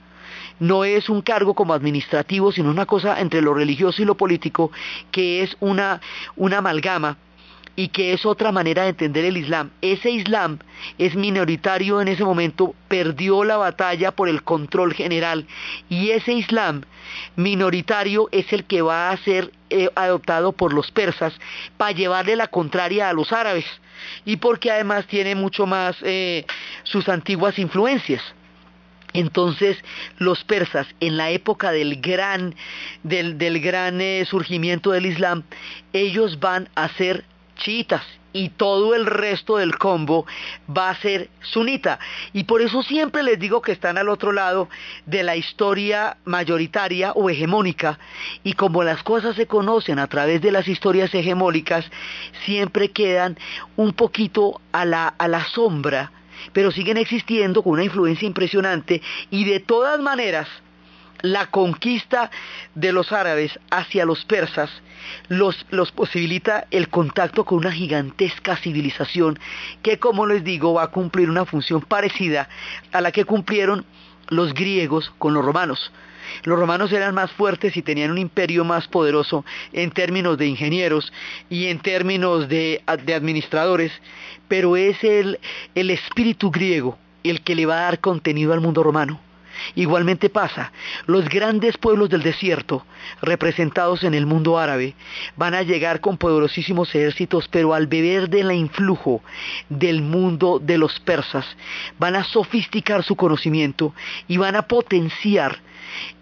No 0.59 0.83
es 0.83 1.09
un 1.09 1.21
cargo 1.21 1.53
como 1.53 1.73
administrativo, 1.73 2.51
sino 2.51 2.69
una 2.69 2.85
cosa 2.85 3.19
entre 3.21 3.41
lo 3.41 3.53
religioso 3.53 4.01
y 4.01 4.05
lo 4.05 4.15
político, 4.15 4.71
que 5.11 5.41
es 5.41 5.55
una, 5.61 6.01
una 6.35 6.57
amalgama 6.57 7.17
y 7.75 7.89
que 7.89 8.13
es 8.13 8.25
otra 8.25 8.51
manera 8.51 8.83
de 8.83 8.89
entender 8.89 9.25
el 9.25 9.37
Islam. 9.37 9.71
Ese 9.81 10.11
Islam 10.11 10.59
es 10.97 11.15
minoritario 11.15 12.01
en 12.01 12.07
ese 12.07 12.23
momento, 12.23 12.75
perdió 12.87 13.43
la 13.43 13.57
batalla 13.57 14.11
por 14.11 14.29
el 14.29 14.43
control 14.43 14.93
general 14.93 15.45
y 15.89 16.11
ese 16.11 16.33
Islam 16.33 16.83
minoritario 17.35 18.27
es 18.31 18.51
el 18.53 18.65
que 18.65 18.81
va 18.81 19.09
a 19.09 19.17
ser 19.17 19.51
eh, 19.69 19.89
adoptado 19.95 20.51
por 20.51 20.73
los 20.73 20.91
persas 20.91 21.33
para 21.77 21.91
llevarle 21.91 22.35
la 22.35 22.47
contraria 22.47 23.09
a 23.09 23.13
los 23.13 23.31
árabes 23.31 23.65
y 24.25 24.37
porque 24.37 24.71
además 24.71 25.05
tiene 25.07 25.35
mucho 25.35 25.65
más 25.65 25.97
eh, 26.01 26.45
sus 26.83 27.07
antiguas 27.09 27.59
influencias. 27.59 28.21
Entonces 29.13 29.77
los 30.17 30.43
persas 30.43 30.87
en 30.99 31.17
la 31.17 31.31
época 31.31 31.71
del 31.71 31.99
gran, 31.99 32.55
del, 33.03 33.59
gran 33.59 34.01
eh, 34.01 34.25
surgimiento 34.29 34.91
del 34.91 35.07
Islam, 35.07 35.43
ellos 35.93 36.39
van 36.39 36.69
a 36.75 36.89
ser 36.89 37.25
chiitas 37.59 38.03
y 38.33 38.49
todo 38.49 38.95
el 38.95 39.05
resto 39.05 39.57
del 39.57 39.77
combo 39.77 40.25
va 40.69 40.89
a 40.89 40.95
ser 40.95 41.29
sunita. 41.41 41.99
Y 42.33 42.43
por 42.43 42.61
eso 42.61 42.83
siempre 42.83 43.23
les 43.23 43.39
digo 43.39 43.61
que 43.61 43.71
están 43.71 43.97
al 43.97 44.09
otro 44.09 44.31
lado 44.31 44.69
de 45.05 45.23
la 45.23 45.35
historia 45.35 46.17
mayoritaria 46.25 47.11
o 47.13 47.29
hegemónica. 47.29 47.99
Y 48.43 48.53
como 48.53 48.83
las 48.83 49.03
cosas 49.03 49.35
se 49.35 49.47
conocen 49.47 49.99
a 49.99 50.07
través 50.07 50.41
de 50.41 50.51
las 50.51 50.67
historias 50.67 51.13
hegemónicas, 51.13 51.85
siempre 52.45 52.91
quedan 52.91 53.37
un 53.75 53.93
poquito 53.93 54.61
a 54.71 54.85
la, 54.85 55.07
a 55.07 55.27
la 55.27 55.45
sombra 55.45 56.11
pero 56.53 56.71
siguen 56.71 56.95
existiendo 56.95 57.61
con 57.61 57.73
una 57.73 57.83
influencia 57.83 58.25
impresionante 58.25 59.01
y 59.29 59.43
de 59.43 59.59
todas 59.59 59.99
maneras 59.99 60.47
la 61.21 61.47
conquista 61.47 62.31
de 62.75 62.91
los 62.91 63.11
árabes 63.11 63.59
hacia 63.69 64.05
los 64.05 64.25
persas 64.25 64.69
los, 65.27 65.65
posibilita 65.91 66.67
el 66.71 66.89
contacto 66.89 67.45
con 67.45 67.59
una 67.59 67.71
gigantesca 67.71 68.55
civilización 68.57 69.39
que, 69.81 69.99
como 69.99 70.25
les 70.25 70.43
digo, 70.43 70.73
va 70.73 70.83
a 70.83 70.91
cumplir 70.91 71.29
una 71.29 71.45
función 71.45 71.81
parecida 71.81 72.49
a 72.91 73.01
la 73.01 73.11
que 73.11 73.25
cumplieron 73.25 73.85
los 74.27 74.53
griegos 74.53 75.11
con 75.17 75.33
los 75.33 75.43
romanos. 75.43 75.91
Los 76.43 76.59
romanos 76.59 76.91
eran 76.91 77.15
más 77.15 77.31
fuertes 77.31 77.75
y 77.75 77.81
tenían 77.81 78.11
un 78.11 78.19
imperio 78.19 78.63
más 78.63 78.87
poderoso 78.87 79.45
en 79.73 79.89
términos 79.89 80.37
de 80.37 80.45
ingenieros 80.45 81.11
y 81.49 81.67
en 81.67 81.79
términos 81.79 82.47
de, 82.47 82.83
administradores, 82.85 83.91
pero 84.47 84.77
es 84.77 85.03
el 85.03 85.39
espíritu 85.73 86.51
griego 86.51 86.99
el 87.23 87.41
que 87.41 87.55
le 87.55 87.65
va 87.65 87.79
a 87.79 87.83
dar 87.83 87.99
contenido 87.99 88.53
al 88.53 88.61
mundo 88.61 88.83
romano. 88.83 89.28
Igualmente 89.75 90.29
pasa, 90.29 90.71
los 91.05 91.27
grandes 91.29 91.77
pueblos 91.77 92.09
del 92.09 92.23
desierto, 92.23 92.85
representados 93.21 94.03
en 94.03 94.13
el 94.13 94.25
mundo 94.25 94.57
árabe, 94.57 94.95
van 95.35 95.53
a 95.53 95.63
llegar 95.63 96.01
con 96.01 96.17
poderosísimos 96.17 96.93
ejércitos, 96.95 97.47
pero 97.47 97.73
al 97.73 97.87
beber 97.87 98.29
del 98.29 98.51
influjo 98.51 99.21
del 99.69 100.01
mundo 100.01 100.59
de 100.59 100.77
los 100.77 100.99
persas, 100.99 101.45
van 101.97 102.15
a 102.15 102.23
sofisticar 102.23 103.03
su 103.03 103.15
conocimiento 103.15 103.93
y 104.27 104.37
van 104.37 104.55
a 104.55 104.63
potenciar 104.63 105.59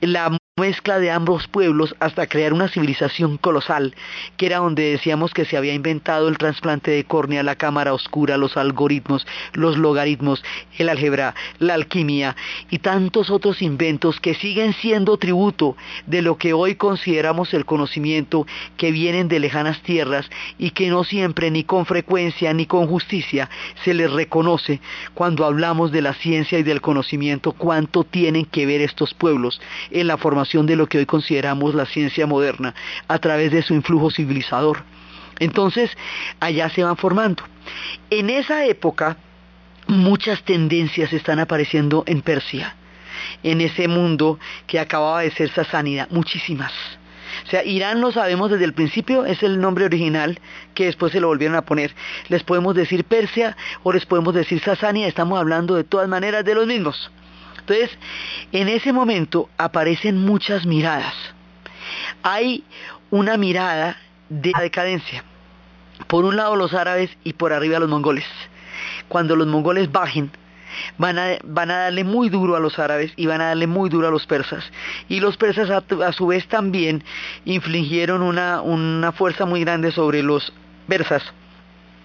la 0.01 0.37
mezcla 0.57 0.97
de 0.97 1.11
ambos 1.11 1.47
pueblos 1.47 1.95
hasta 1.99 2.25
crear 2.25 2.51
una 2.51 2.67
civilización 2.67 3.37
colosal, 3.37 3.93
que 4.37 4.47
era 4.47 4.57
donde 4.57 4.89
decíamos 4.89 5.31
que 5.31 5.45
se 5.45 5.55
había 5.55 5.75
inventado 5.75 6.27
el 6.27 6.39
trasplante 6.39 6.89
de 6.89 7.03
córnea, 7.03 7.43
la 7.43 7.55
cámara 7.55 7.93
oscura, 7.93 8.37
los 8.37 8.57
algoritmos, 8.57 9.27
los 9.53 9.77
logaritmos, 9.77 10.43
el 10.79 10.89
álgebra, 10.89 11.35
la 11.59 11.75
alquimia 11.75 12.35
y 12.71 12.79
tantos 12.79 13.29
otros 13.29 13.61
inventos 13.61 14.19
que 14.19 14.33
siguen 14.33 14.73
siendo 14.73 15.17
tributo 15.17 15.77
de 16.07 16.23
lo 16.23 16.39
que 16.39 16.53
hoy 16.53 16.73
consideramos 16.73 17.53
el 17.53 17.65
conocimiento 17.65 18.47
que 18.77 18.91
vienen 18.91 19.27
de 19.27 19.39
lejanas 19.39 19.83
tierras 19.83 20.27
y 20.57 20.71
que 20.71 20.89
no 20.89 21.03
siempre 21.03 21.51
ni 21.51 21.65
con 21.65 21.85
frecuencia 21.85 22.51
ni 22.55 22.65
con 22.65 22.87
justicia 22.87 23.47
se 23.83 23.93
les 23.93 24.11
reconoce 24.11 24.81
cuando 25.13 25.45
hablamos 25.45 25.91
de 25.91 26.01
la 26.01 26.15
ciencia 26.15 26.57
y 26.57 26.63
del 26.63 26.81
conocimiento 26.81 27.51
cuánto 27.51 28.03
tienen 28.03 28.45
que 28.45 28.65
ver 28.65 28.81
estos 28.81 29.13
pueblos 29.13 29.61
en 29.91 30.07
la 30.07 30.17
formación 30.17 30.46
de 30.53 30.75
lo 30.75 30.87
que 30.87 30.99
hoy 30.99 31.05
consideramos 31.05 31.75
la 31.75 31.85
ciencia 31.85 32.25
moderna 32.25 32.73
a 33.07 33.19
través 33.19 33.51
de 33.51 33.61
su 33.61 33.73
influjo 33.73 34.09
civilizador. 34.09 34.83
Entonces, 35.39 35.91
allá 36.39 36.69
se 36.69 36.83
van 36.83 36.97
formando. 36.97 37.43
En 38.09 38.29
esa 38.29 38.65
época, 38.65 39.17
muchas 39.87 40.41
tendencias 40.43 41.11
están 41.13 41.39
apareciendo 41.39 42.03
en 42.07 42.21
Persia, 42.21 42.75
en 43.43 43.61
ese 43.61 43.87
mundo 43.87 44.39
que 44.65 44.79
acababa 44.79 45.21
de 45.21 45.31
ser 45.31 45.51
sasánida, 45.51 46.07
muchísimas. 46.09 46.71
O 47.45 47.49
sea, 47.49 47.63
Irán 47.63 48.01
lo 48.01 48.11
sabemos 48.11 48.49
desde 48.49 48.65
el 48.65 48.73
principio, 48.73 49.25
es 49.25 49.43
el 49.43 49.59
nombre 49.59 49.85
original 49.85 50.39
que 50.73 50.85
después 50.85 51.11
se 51.11 51.19
lo 51.19 51.27
volvieron 51.27 51.55
a 51.55 51.61
poner. 51.61 51.93
Les 52.29 52.43
podemos 52.43 52.73
decir 52.73 53.03
Persia 53.03 53.55
o 53.83 53.91
les 53.91 54.05
podemos 54.05 54.33
decir 54.33 54.59
Sasania, 54.61 55.07
estamos 55.07 55.39
hablando 55.39 55.75
de 55.75 55.83
todas 55.83 56.07
maneras 56.07 56.43
de 56.45 56.55
los 56.55 56.65
mismos. 56.65 57.11
Entonces, 57.67 57.97
en 58.53 58.69
ese 58.69 58.93
momento 58.93 59.49
aparecen 59.57 60.17
muchas 60.17 60.65
miradas. 60.65 61.13
Hay 62.23 62.63
una 63.09 63.35
mirada 63.35 63.97
de 64.29 64.53
decadencia. 64.57 65.25
Por 66.07 66.23
un 66.23 66.37
lado 66.37 66.55
los 66.55 66.73
árabes 66.73 67.09
y 67.25 67.33
por 67.33 67.51
arriba 67.51 67.79
los 67.79 67.89
mongoles. 67.89 68.25
Cuando 69.09 69.35
los 69.35 69.47
mongoles 69.47 69.91
bajen, 69.91 70.31
van 70.97 71.19
a, 71.19 71.37
darle 71.43 72.05
muy 72.05 72.29
duro 72.29 72.55
a 72.55 72.61
los 72.61 72.79
árabes 72.79 73.11
y 73.17 73.25
van 73.25 73.41
a 73.41 73.47
darle 73.47 73.67
muy 73.67 73.89
duro 73.89 74.07
a 74.07 74.11
los 74.11 74.25
persas. 74.25 74.63
Y 75.09 75.19
los 75.19 75.35
persas 75.35 75.69
a, 75.69 76.13
su 76.13 76.27
vez 76.27 76.47
también 76.47 77.03
infligieron 77.43 78.21
una, 78.21 78.61
una 78.61 79.11
fuerza 79.11 79.45
muy 79.45 79.59
grande 79.59 79.91
sobre 79.91 80.23
los 80.23 80.53
persas. 80.87 81.23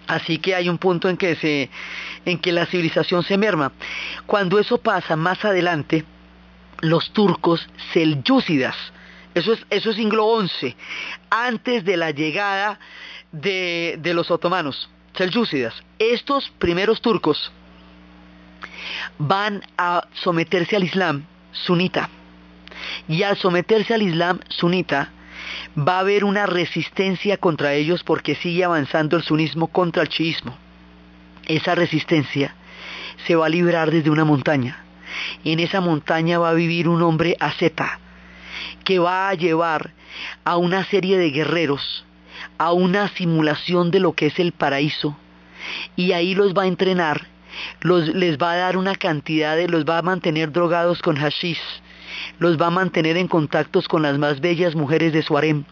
Así 0.06 0.38
que 0.38 0.54
hay 0.54 0.68
un 0.68 0.78
punto 0.78 1.08
en 1.08 1.16
que, 1.16 1.36
se, 1.36 1.70
en 2.24 2.38
que 2.38 2.52
la 2.52 2.66
civilización 2.66 3.22
se 3.22 3.38
merma. 3.38 3.72
Cuando 4.26 4.58
eso 4.58 4.78
pasa 4.78 5.16
más 5.16 5.44
adelante, 5.44 6.04
los 6.80 7.12
turcos 7.12 7.68
selyúcidas, 7.92 8.76
eso 9.34 9.52
es, 9.52 9.64
eso 9.70 9.90
es 9.90 9.96
siglo 9.96 10.46
XI, 10.46 10.76
antes 11.30 11.84
de 11.84 11.96
la 11.96 12.10
llegada 12.10 12.78
de, 13.30 13.96
de 14.00 14.14
los 14.14 14.30
otomanos, 14.30 14.90
selyúcidas, 15.14 15.74
estos 15.98 16.50
primeros 16.58 17.00
turcos 17.00 17.52
van 19.18 19.62
a 19.78 20.06
someterse 20.14 20.76
al 20.76 20.84
Islam 20.84 21.24
sunita. 21.52 22.08
Y 23.08 23.22
al 23.22 23.36
someterse 23.36 23.94
al 23.94 24.02
Islam 24.02 24.40
sunita, 24.48 25.10
va 25.76 25.96
a 25.96 26.00
haber 26.00 26.24
una 26.24 26.46
resistencia 26.46 27.36
contra 27.36 27.74
ellos 27.74 28.02
porque 28.04 28.34
sigue 28.34 28.64
avanzando 28.64 29.16
el 29.16 29.22
sunismo 29.22 29.68
contra 29.68 30.02
el 30.02 30.08
chiismo. 30.08 30.56
Esa 31.46 31.74
resistencia 31.74 32.54
se 33.26 33.36
va 33.36 33.46
a 33.46 33.50
librar 33.50 33.90
desde 33.90 34.10
una 34.10 34.24
montaña. 34.24 34.84
En 35.44 35.60
esa 35.60 35.80
montaña 35.80 36.38
va 36.38 36.50
a 36.50 36.54
vivir 36.54 36.88
un 36.88 37.02
hombre 37.02 37.36
asceta 37.40 37.98
que 38.84 38.98
va 38.98 39.28
a 39.28 39.34
llevar 39.34 39.92
a 40.44 40.56
una 40.56 40.84
serie 40.84 41.18
de 41.18 41.30
guerreros 41.30 42.04
a 42.58 42.72
una 42.72 43.08
simulación 43.08 43.90
de 43.90 44.00
lo 44.00 44.12
que 44.12 44.26
es 44.26 44.38
el 44.38 44.52
paraíso 44.52 45.16
y 45.96 46.12
ahí 46.12 46.34
los 46.34 46.54
va 46.54 46.62
a 46.62 46.66
entrenar, 46.66 47.26
les 47.82 48.38
va 48.38 48.52
a 48.52 48.56
dar 48.56 48.76
una 48.76 48.94
cantidad 48.94 49.56
de, 49.56 49.68
los 49.68 49.84
va 49.84 49.98
a 49.98 50.02
mantener 50.02 50.52
drogados 50.52 51.00
con 51.02 51.16
hashish 51.16 51.60
los 52.38 52.60
va 52.60 52.66
a 52.66 52.70
mantener 52.70 53.16
en 53.16 53.28
contactos 53.28 53.88
con 53.88 54.02
las 54.02 54.18
más 54.18 54.40
bellas 54.40 54.74
mujeres 54.74 55.12
de 55.12 55.22
su 55.22 55.36
harem 55.36 55.64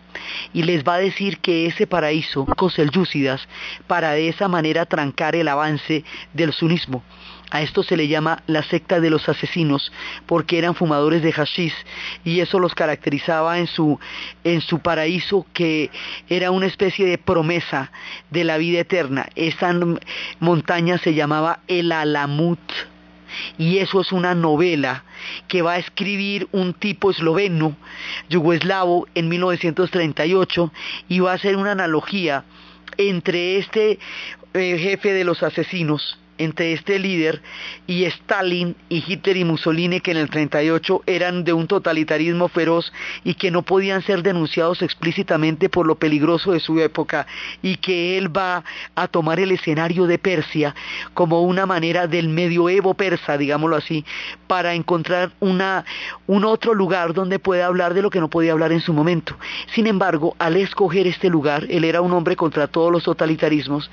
y 0.53 0.63
les 0.63 0.85
va 0.85 0.95
a 0.95 0.99
decir 0.99 1.39
que 1.39 1.67
ese 1.67 1.87
paraíso, 1.87 2.47
Yúcidas, 2.93 3.49
para 3.87 4.13
de 4.13 4.29
esa 4.29 4.49
manera 4.49 4.87
trancar 4.87 5.35
el 5.37 5.49
avance 5.49 6.05
del 6.33 6.53
sunismo. 6.53 7.03
A 7.51 7.63
esto 7.63 7.83
se 7.83 7.97
le 7.97 8.07
llama 8.07 8.45
la 8.47 8.63
secta 8.63 9.01
de 9.01 9.11
los 9.11 9.29
asesinos 9.29 9.93
porque 10.27 10.57
eran 10.57 10.77
fumadores 10.77 11.21
de 11.21 11.33
hashish 11.33 11.75
y 12.25 12.39
eso 12.39 12.61
los 12.61 12.75
caracterizaba 12.75 13.59
en 13.59 13.67
su, 13.67 13.99
en 14.45 14.61
su 14.61 14.79
paraíso 14.79 15.45
que 15.53 15.91
era 16.29 16.53
una 16.53 16.67
especie 16.67 17.07
de 17.07 17.19
promesa 17.19 17.91
de 18.31 18.45
la 18.45 18.57
vida 18.57 18.81
eterna. 18.81 19.29
Esa 19.35 19.75
montaña 20.39 20.99
se 20.99 21.15
llamaba 21.15 21.59
el 21.67 21.91
Alamut 21.91 22.61
y 23.59 23.79
eso 23.79 24.01
es 24.01 24.13
una 24.13 24.35
novela 24.35 25.05
que 25.49 25.63
va 25.63 25.73
a 25.73 25.79
escribir 25.79 26.49
un 26.53 26.75
tipo 26.75 27.11
esloveno, 27.11 27.77
yugoslavo, 28.29 29.07
en 29.15 29.29
1938 29.29 30.73
y 31.09 31.21
va 31.21 31.33
a 31.33 31.35
hacer 31.35 31.57
una 31.57 31.73
analogía 31.73 32.45
entre 32.97 33.59
este 33.59 33.99
eh, 34.55 34.79
jefe 34.79 35.13
de 35.13 35.25
los 35.25 35.43
asesinos 35.43 36.19
entre 36.41 36.73
este 36.73 36.99
líder 36.99 37.43
y 37.87 38.05
Stalin 38.05 38.75
y 38.89 39.05
Hitler 39.07 39.37
y 39.37 39.45
Mussolini 39.45 40.01
que 40.01 40.11
en 40.11 40.17
el 40.17 40.31
38 40.31 41.03
eran 41.07 41.45
de 41.45 41.53
un 41.53 41.67
totalitarismo 41.67 42.49
feroz 42.49 42.93
y 43.25 43.35
que 43.35 43.51
no 43.51 43.63
podían 43.63 44.03
ser 44.03 44.23
denunciados 44.23 44.81
explícitamente 44.81 45.69
por 45.69 45.87
lo 45.87 45.97
peligroso 45.97 46.53
de 46.53 46.61
su 46.61 46.81
época 46.81 47.27
y 47.63 47.77
que 47.77 48.17
él 48.17 48.35
va 48.35 48.65
a 48.95 49.07
tomar 49.09 49.39
el 49.39 49.53
escenario 49.53 50.07
de 50.07 50.19
Persia 50.19 50.75
como 51.13 51.43
una 51.43 51.67
manera 51.67 52.07
del 52.07 52.31
medioevo 52.31 52.95
persa, 52.95 53.37
digámoslo 53.37 53.77
así, 53.77 54.05
para 54.47 54.73
encontrar 54.75 55.33
una, 55.41 55.85
un 56.27 56.45
otro 56.45 56.73
lugar 56.73 57.13
donde 57.13 57.39
pueda 57.39 57.67
hablar 57.67 57.93
de 57.93 58.03
lo 58.03 58.09
que 58.09 58.21
no 58.21 58.31
podía 58.31 58.53
hablar 58.53 58.73
en 58.73 58.81
su 58.81 58.95
momento. 58.95 59.37
Sin 59.75 59.87
embargo, 59.87 60.35
al 60.39 60.57
escoger 60.57 61.07
este 61.07 61.29
lugar, 61.29 61.67
él 61.69 61.85
era 61.85 62.01
un 62.01 62.13
hombre 62.13 62.35
contra 62.35 62.67
todos 62.67 62.91
los 62.91 63.05
totalitarismos, 63.05 63.91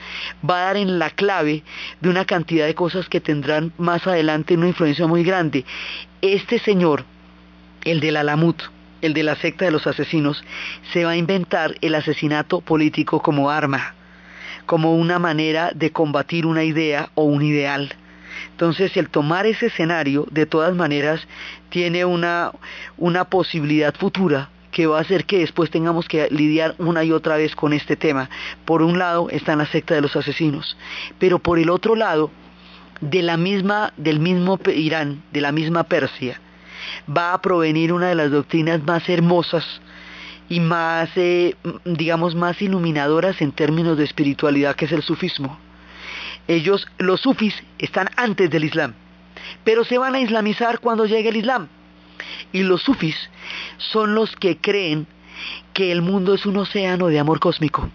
va 0.49 0.57
a 0.57 0.65
dar 0.67 0.77
en 0.77 0.97
la 0.97 1.09
clave 1.09 1.63
de 1.99 2.09
una 2.09 2.23
cantidad 2.23 2.36
de 2.45 2.75
cosas 2.75 3.09
que 3.09 3.21
tendrán 3.21 3.71
más 3.77 4.05
adelante 4.05 4.55
una 4.55 4.67
influencia 4.67 5.07
muy 5.07 5.23
grande. 5.23 5.65
Este 6.21 6.59
señor, 6.59 7.05
el 7.83 7.99
del 7.99 8.17
Alamut, 8.17 8.61
el 9.01 9.13
de 9.13 9.23
la 9.23 9.35
secta 9.35 9.65
de 9.65 9.71
los 9.71 9.87
asesinos, 9.87 10.43
se 10.93 11.05
va 11.05 11.11
a 11.11 11.17
inventar 11.17 11.75
el 11.81 11.95
asesinato 11.95 12.61
político 12.61 13.21
como 13.21 13.49
arma, 13.49 13.95
como 14.65 14.95
una 14.95 15.19
manera 15.19 15.71
de 15.73 15.91
combatir 15.91 16.45
una 16.45 16.63
idea 16.63 17.09
o 17.15 17.23
un 17.23 17.41
ideal. 17.41 17.93
Entonces, 18.51 18.95
el 18.97 19.09
tomar 19.09 19.45
ese 19.45 19.67
escenario, 19.67 20.27
de 20.29 20.45
todas 20.45 20.75
maneras, 20.75 21.27
tiene 21.69 22.05
una, 22.05 22.51
una 22.97 23.25
posibilidad 23.25 23.95
futura 23.95 24.49
que 24.77 24.85
va 24.85 24.99
a 24.99 25.01
hacer 25.01 25.25
que 25.25 25.39
después 25.39 25.71
tengamos 25.71 26.07
que 26.07 26.27
lidiar 26.29 26.75
una 26.77 27.03
y 27.03 27.11
otra 27.11 27.35
vez 27.35 27.55
con 27.55 27.73
este 27.73 27.95
tema. 27.95 28.29
Por 28.63 28.83
un 28.83 28.99
lado 28.99 29.27
está 29.31 29.53
en 29.53 29.57
la 29.57 29.65
secta 29.65 29.95
de 29.95 30.01
los 30.01 30.15
asesinos, 30.15 30.77
pero 31.17 31.39
por 31.39 31.57
el 31.57 31.71
otro 31.71 31.95
lado, 31.95 32.29
de 33.01 33.23
la 33.23 33.37
misma, 33.37 33.91
del 33.97 34.19
mismo 34.19 34.59
Irán, 34.67 35.23
de 35.33 35.41
la 35.41 35.51
misma 35.51 35.85
Persia, 35.85 36.39
va 37.09 37.33
a 37.33 37.41
provenir 37.41 37.91
una 37.91 38.09
de 38.09 38.13
las 38.13 38.29
doctrinas 38.29 38.83
más 38.83 39.09
hermosas 39.09 39.65
y 40.47 40.59
más, 40.59 41.09
eh, 41.15 41.55
digamos, 41.83 42.35
más 42.35 42.61
iluminadoras 42.61 43.41
en 43.41 43.53
términos 43.53 43.97
de 43.97 44.03
espiritualidad, 44.03 44.75
que 44.75 44.85
es 44.85 44.91
el 44.91 45.01
sufismo. 45.01 45.57
Ellos, 46.47 46.85
los 46.99 47.21
sufis, 47.21 47.55
están 47.79 48.09
antes 48.15 48.47
del 48.51 48.65
Islam, 48.65 48.93
pero 49.63 49.83
se 49.83 49.97
van 49.97 50.13
a 50.13 50.19
islamizar 50.19 50.77
cuando 50.77 51.07
llegue 51.07 51.29
el 51.29 51.37
Islam. 51.37 51.67
Y 52.51 52.63
los 52.63 52.81
sufis 52.81 53.15
son 53.77 54.15
los 54.15 54.35
que 54.35 54.57
creen 54.57 55.07
que 55.73 55.91
el 55.91 56.01
mundo 56.01 56.33
es 56.33 56.45
un 56.45 56.57
océano 56.57 57.07
de 57.07 57.19
amor 57.19 57.39
cósmico 57.39 57.89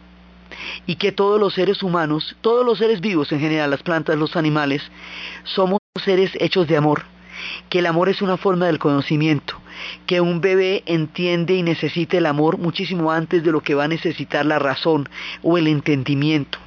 y 0.86 0.96
que 0.96 1.12
todos 1.12 1.40
los 1.40 1.54
seres 1.54 1.82
humanos, 1.82 2.36
todos 2.40 2.64
los 2.64 2.78
seres 2.78 3.00
vivos 3.00 3.32
en 3.32 3.40
general, 3.40 3.70
las 3.70 3.82
plantas, 3.82 4.16
los 4.16 4.36
animales, 4.36 4.82
somos 5.44 5.78
seres 6.04 6.30
hechos 6.40 6.68
de 6.68 6.76
amor, 6.76 7.04
que 7.68 7.80
el 7.80 7.86
amor 7.86 8.08
es 8.08 8.22
una 8.22 8.36
forma 8.36 8.66
del 8.66 8.78
conocimiento, 8.78 9.54
que 10.06 10.20
un 10.20 10.40
bebé 10.40 10.82
entiende 10.86 11.54
y 11.54 11.62
necesita 11.62 12.18
el 12.18 12.26
amor 12.26 12.58
muchísimo 12.58 13.10
antes 13.10 13.42
de 13.42 13.52
lo 13.52 13.60
que 13.60 13.74
va 13.74 13.84
a 13.84 13.88
necesitar 13.88 14.46
la 14.46 14.58
razón 14.58 15.08
o 15.42 15.58
el 15.58 15.66
entendimiento 15.66 16.58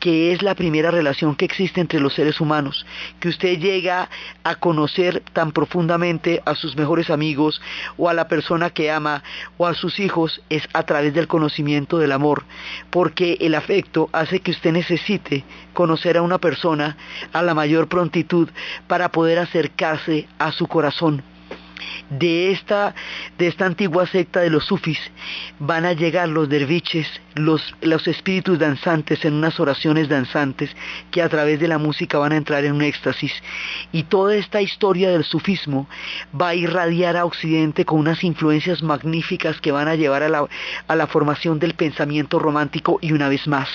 que 0.00 0.32
es 0.32 0.42
la 0.42 0.54
primera 0.54 0.90
relación 0.90 1.34
que 1.34 1.44
existe 1.44 1.80
entre 1.80 2.00
los 2.00 2.14
seres 2.14 2.40
humanos, 2.40 2.84
que 3.20 3.28
usted 3.28 3.58
llega 3.58 4.08
a 4.42 4.56
conocer 4.56 5.22
tan 5.32 5.52
profundamente 5.52 6.42
a 6.44 6.54
sus 6.54 6.76
mejores 6.76 7.10
amigos 7.10 7.60
o 7.96 8.08
a 8.08 8.14
la 8.14 8.28
persona 8.28 8.70
que 8.70 8.90
ama 8.90 9.22
o 9.56 9.66
a 9.66 9.74
sus 9.74 9.98
hijos 10.00 10.42
es 10.50 10.68
a 10.72 10.82
través 10.82 11.14
del 11.14 11.28
conocimiento 11.28 11.98
del 11.98 12.12
amor, 12.12 12.44
porque 12.90 13.38
el 13.40 13.54
afecto 13.54 14.08
hace 14.12 14.40
que 14.40 14.50
usted 14.50 14.72
necesite 14.72 15.44
conocer 15.72 16.16
a 16.16 16.22
una 16.22 16.38
persona 16.38 16.96
a 17.32 17.42
la 17.42 17.54
mayor 17.54 17.88
prontitud 17.88 18.48
para 18.86 19.10
poder 19.10 19.38
acercarse 19.38 20.26
a 20.38 20.52
su 20.52 20.66
corazón 20.66 21.22
de 22.10 22.52
esta, 22.52 22.94
de 23.38 23.46
esta 23.46 23.66
antigua 23.66 24.06
secta 24.06 24.40
de 24.40 24.50
los 24.50 24.64
sufis 24.64 24.98
van 25.58 25.84
a 25.84 25.92
llegar 25.92 26.28
los 26.28 26.48
derviches, 26.48 27.06
los, 27.34 27.74
los 27.80 28.06
espíritus 28.06 28.58
danzantes 28.58 29.24
en 29.24 29.34
unas 29.34 29.58
oraciones 29.58 30.08
danzantes 30.08 30.74
que 31.10 31.22
a 31.22 31.28
través 31.28 31.60
de 31.60 31.68
la 31.68 31.78
música 31.78 32.18
van 32.18 32.32
a 32.32 32.36
entrar 32.36 32.64
en 32.64 32.72
un 32.72 32.82
éxtasis. 32.82 33.32
Y 33.92 34.04
toda 34.04 34.36
esta 34.36 34.60
historia 34.60 35.10
del 35.10 35.24
sufismo 35.24 35.88
va 36.38 36.48
a 36.48 36.54
irradiar 36.54 37.16
a 37.16 37.24
Occidente 37.24 37.84
con 37.84 37.98
unas 37.98 38.22
influencias 38.24 38.82
magníficas 38.82 39.60
que 39.60 39.72
van 39.72 39.88
a 39.88 39.94
llevar 39.94 40.22
a 40.22 40.28
la, 40.28 40.46
a 40.86 40.96
la 40.96 41.06
formación 41.06 41.58
del 41.58 41.74
pensamiento 41.74 42.38
romántico 42.38 42.98
y 43.00 43.12
una 43.12 43.28
vez 43.28 43.46
más, 43.46 43.68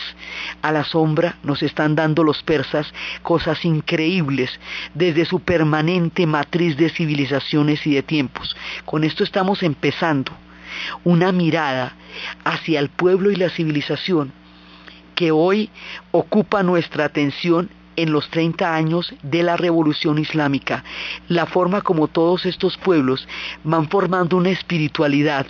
a 0.62 0.72
la 0.72 0.84
sombra 0.84 1.38
nos 1.44 1.64
están 1.64 1.96
dando 1.96 2.24
los 2.24 2.44
persas 2.44 2.94
cosas 3.22 3.64
increíbles 3.66 4.52
desde 4.94 5.26
su 5.26 5.40
permanente 5.40 6.26
matriz 6.26 6.78
de 6.78 6.90
civilizaciones 6.90 7.86
y 7.86 7.96
de 7.96 7.99
tiempos. 8.04 8.56
Con 8.86 9.04
esto 9.04 9.24
estamos 9.24 9.64
empezando 9.64 10.32
una 11.04 11.32
mirada 11.32 11.96
hacia 12.44 12.80
el 12.80 12.90
pueblo 12.90 13.32
y 13.32 13.36
la 13.36 13.50
civilización 13.50 14.34
que 15.16 15.32
hoy 15.32 15.70
ocupa 16.12 16.64
nuestra 16.64 17.06
atención 17.06 17.70
en 17.98 18.14
los 18.14 18.30
30 18.30 18.74
años 18.74 19.14
de 19.22 19.44
la 19.44 19.58
revolución 19.58 20.18
islámica, 20.20 20.86
la 21.28 21.46
forma 21.46 21.82
como 21.82 22.08
todos 22.08 22.46
estos 22.46 22.78
pueblos 22.78 23.28
van 23.66 23.90
formando 23.90 24.38
una 24.38 24.52
espiritualidad, 24.52 25.46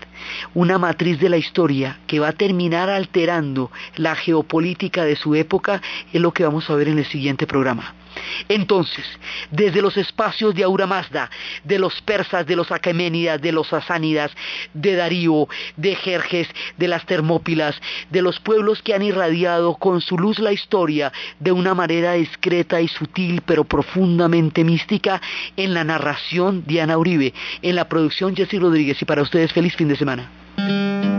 una 0.55 0.79
matriz 0.79 1.19
de 1.19 1.29
la 1.29 1.37
historia 1.37 1.99
que 2.07 2.19
va 2.19 2.29
a 2.29 2.33
terminar 2.33 2.89
alterando 2.89 3.69
la 3.97 4.15
geopolítica 4.15 5.05
de 5.05 5.15
su 5.15 5.35
época, 5.35 5.83
es 6.11 6.19
lo 6.19 6.31
que 6.31 6.43
vamos 6.43 6.67
a 6.71 6.75
ver 6.75 6.87
en 6.87 6.97
el 6.97 7.05
siguiente 7.05 7.45
programa. 7.45 7.93
Entonces, 8.47 9.05
desde 9.51 9.81
los 9.81 9.97
espacios 9.97 10.55
de 10.55 10.63
Aura 10.63 10.87
Mazda, 10.87 11.29
de 11.63 11.79
los 11.79 12.01
persas, 12.01 12.45
de 12.45 12.55
los 12.55 12.71
aqueménidas, 12.71 13.41
de 13.41 13.51
los 13.51 13.67
sasánidas, 13.67 14.31
de 14.73 14.95
Darío, 14.95 15.47
de 15.75 15.95
Jerjes, 15.95 16.47
de 16.77 16.87
las 16.87 17.05
Termópilas, 17.05 17.79
de 18.09 18.21
los 18.21 18.39
pueblos 18.39 18.81
que 18.81 18.93
han 18.93 19.01
irradiado 19.01 19.75
con 19.75 20.01
su 20.01 20.17
luz 20.17 20.39
la 20.39 20.51
historia 20.51 21.11
de 21.39 21.51
una 21.51 21.73
manera 21.73 22.13
discreta 22.13 22.81
y 22.81 22.87
sutil, 22.87 23.41
pero 23.45 23.63
profundamente 23.63 24.63
mística, 24.63 25.21
en 25.57 25.73
la 25.73 25.83
narración 25.83 26.63
Diana 26.65 26.97
Uribe, 26.97 27.33
en 27.61 27.75
la 27.75 27.87
producción 27.87 28.35
Jessy 28.35 28.59
Rodríguez 28.59 29.01
y 29.01 29.05
para 29.05 29.21
ustedes 29.21 29.53
feliz 29.53 29.75
fin 29.75 29.87
de 29.87 29.95
semana. 29.95 31.18